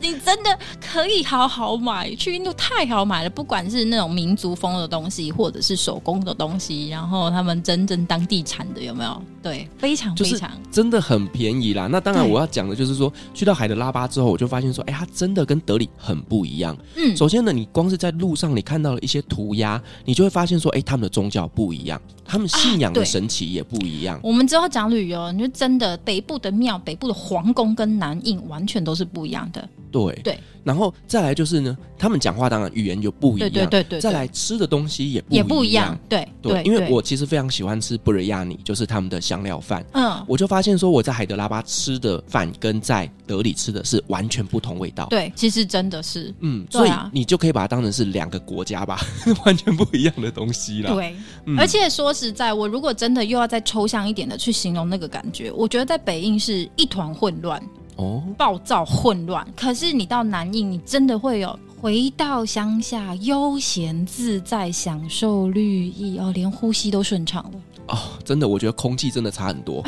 [0.03, 3.29] 你真的可以好好买，去印度太好买了。
[3.29, 9.21] 不管是那种民族风的东西，或者是手工的东西，然后他们真正当地产的有没有？
[9.43, 11.87] 对，非常非常真的很便宜啦。
[11.87, 16.75] 那当然，我要讲的就是说，去到海德拉巴之后，我就发现说，哎、欸，它真的跟德里很不一样。
[16.95, 24.15] 嗯，首先呢，你光是在路上你看到了一些涂鸦，你就会发现说，哎、欸，他们的宗教不一样，他们信仰的神奇也不一样。
[24.15, 29.67] 啊、我们之后讲旅游，你就真的北部的庙、北部的皇宫跟南印完全都是不一样的。
[29.91, 34.01] 对对，然后再来就是呢，他们讲话当然语言就不一样，对对对对。
[34.01, 36.63] 再来吃的东西也不也不一样，对对。
[36.63, 39.85] 因为我其实非常喜欢吃布瑞亚尼，就是他们的香料饭。
[39.93, 45.07] 嗯，我就发现说我在海德拉巴吃的饭跟在德里吃的是完全不同味道。
[45.09, 48.99] 对，其实真的是，嗯，所以你就可以把它当成是两个国家吧，
[49.45, 50.93] 完全不一样的东西啦。
[50.93, 51.15] 对，
[51.57, 57.61] 而且说实在，我如果真的又要再抽象一点的去形容那个感觉，我觉得在北印是一团混乱。
[57.95, 59.45] 哦，暴躁混乱。
[59.55, 67.59] 可是你到南印，你真的会有回到乡下，悠闲自在，享受绿意哦，连呼吸都顺畅了。
[67.87, 69.83] 哦，真的，我觉得空气真的差很多。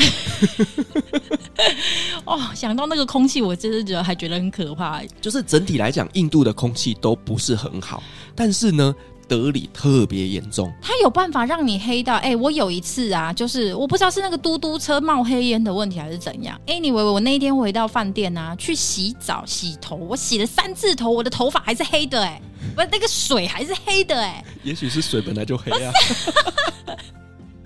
[2.25, 5.01] 哦，想到那个空气，我真的觉得还觉得很可怕。
[5.21, 8.03] 就是整体来讲，印度的空气都不是很好，
[8.35, 8.93] 但是呢。
[9.27, 12.35] 德里特别严重，他有办法让你黑到哎、欸！
[12.35, 16.59] 我有一次啊，就是我不知道是那个嘟嘟车冒黑烟的问题还是怎样。
[16.67, 22.41] Anyway，我那一天回到饭店啊，去洗澡洗头，我洗了三次头，我的头发还是黑的哎、欸，
[22.75, 24.45] 不是那个水还是黑的哎、欸。
[24.63, 25.91] 也许是水本来就黑啊。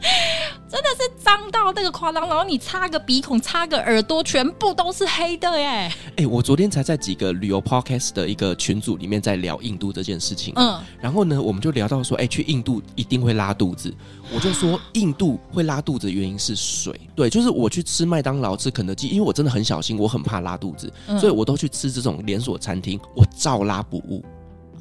[0.69, 5.65] 真的是脏到那个夸张，然后你擦个鼻孔、擦个耳朵，全部都是黑的耶！
[5.65, 10.53] 哎、欸，我昨天才在几个旅游 podcast 的一个群组里面在聊印度这件事情。
[10.55, 13.91] 嗯，然后呢，我们就聊到说，哎、欸，去印度一定会拉肚子。
[14.31, 16.99] 我就说，印度会拉肚子的原因是水。
[17.15, 24.23] 对，就是我去吃麦当劳、吃肯德基，因为我真的很小心，我很怕拉肚子，嗯、所以我都去吃这种连锁餐厅，我照拉不误，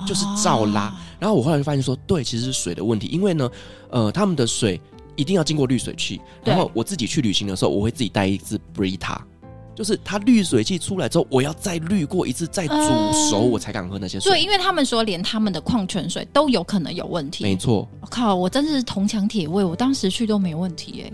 [0.07, 0.89] 就是照拉。
[0.89, 3.51] 哦、然后我后来就发现说，对，其实是水的问题，因为呢，
[3.89, 4.79] 呃，他们的水。
[5.18, 9.18] 一定要经过滤水器，然后我自己去旅行的时候，我会自己带一支 Brita，
[9.74, 12.74] 就是它滤水器出来之后，我要再滤过一次，再煮
[13.12, 14.30] 熟，我才敢喝那些水。
[14.30, 17.42] 对，因为他们说连他们的矿泉水都有可能有问题。
[17.42, 21.12] 没错，我靠，我真的是铜墙铁卫，我当时去都没问题哎。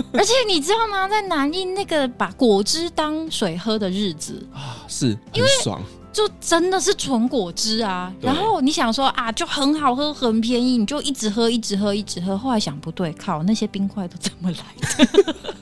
[0.14, 5.82] 而且你知道吗，在南印那个把果汁当水喝的日子啊，是很爽。
[6.12, 12.36] 就真的是纯果汁啊，然后你想说啊，就很好喝，很便宜，你就一直喝，一直喝，一直喝。
[12.36, 14.56] 后来想不对，靠，那些冰块都怎么来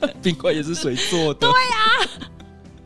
[0.01, 0.15] 的？
[0.21, 1.41] 冰块也是水做的。
[1.41, 1.77] 对呀、
[2.21, 2.30] 啊。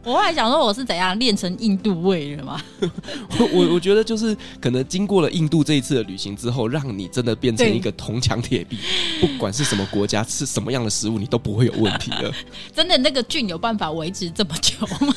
[0.05, 2.61] 我还想说我是怎样练成印度味了吗？
[3.38, 8.78] 我我觉得就是可能经过了印度这一次的旅行之后，让你真的变成一个铜墙铁壁，
[9.20, 12.30] 不管是什么国家吃什么样的食物，你都不会有问题了。
[12.74, 15.14] 真的那个菌有办法维持这么久吗？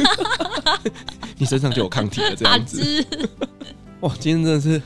[1.38, 3.06] 你身上就有抗体了，这样子。
[4.00, 4.82] 哇，今天真的是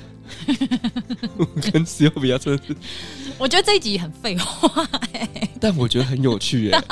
[1.71, 2.75] 跟 Sylvia 真的是，
[3.37, 4.87] 我觉得这一集很废话，
[5.59, 6.83] 但我觉得很有趣哎。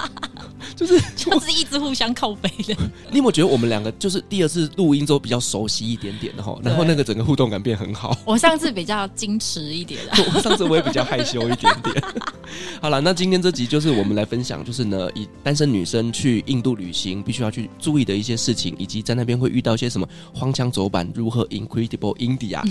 [0.76, 2.76] 就是就是一直互相靠背的。
[3.12, 6.58] 你有没有觉得我们两个就是第二次录音之后比较熟悉一点点的哈？
[6.64, 8.16] 然后那个整个互动感变很好。
[8.24, 10.00] 我上次比较矜持一点，
[10.34, 12.04] 我上次我也比较害羞一点点。
[12.82, 22.62] 好了，那今天这集就是我们来分享，就是呢，以单身女生去印度旅行必须要去注意的一些事情，以及在那边会遇到一些什么荒腔走板，如何 Incredible India，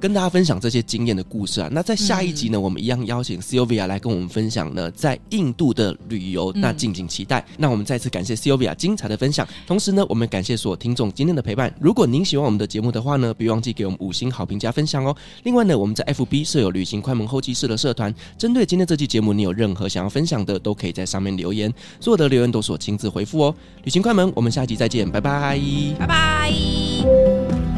[0.00, 1.68] 跟大家分享这些经验的故事啊。
[1.72, 7.44] 那在下一集呢，我们一样邀请 Sylvia 来跟我们分享呢，在印度的旅游，那敬请期待。
[7.58, 11.74] 那我们再次感谢 Sylvia 精彩的分享，同时呢，我们感谢所有听众今天的陪伴。
[11.80, 15.14] 如果您喜欢我们的节目的话呢，别忘记给我们五星好评加分享哦。
[15.42, 23.54] 另外呢，我们在 FB 设有旅行快门后期室的社团，针对今天这期节目，你有任何想要分享的，都可以在上面留言，所有的留言都是我亲自回复哦。
[23.82, 25.58] 旅行快门，我们下集再见，拜拜，
[25.98, 27.53] 拜拜。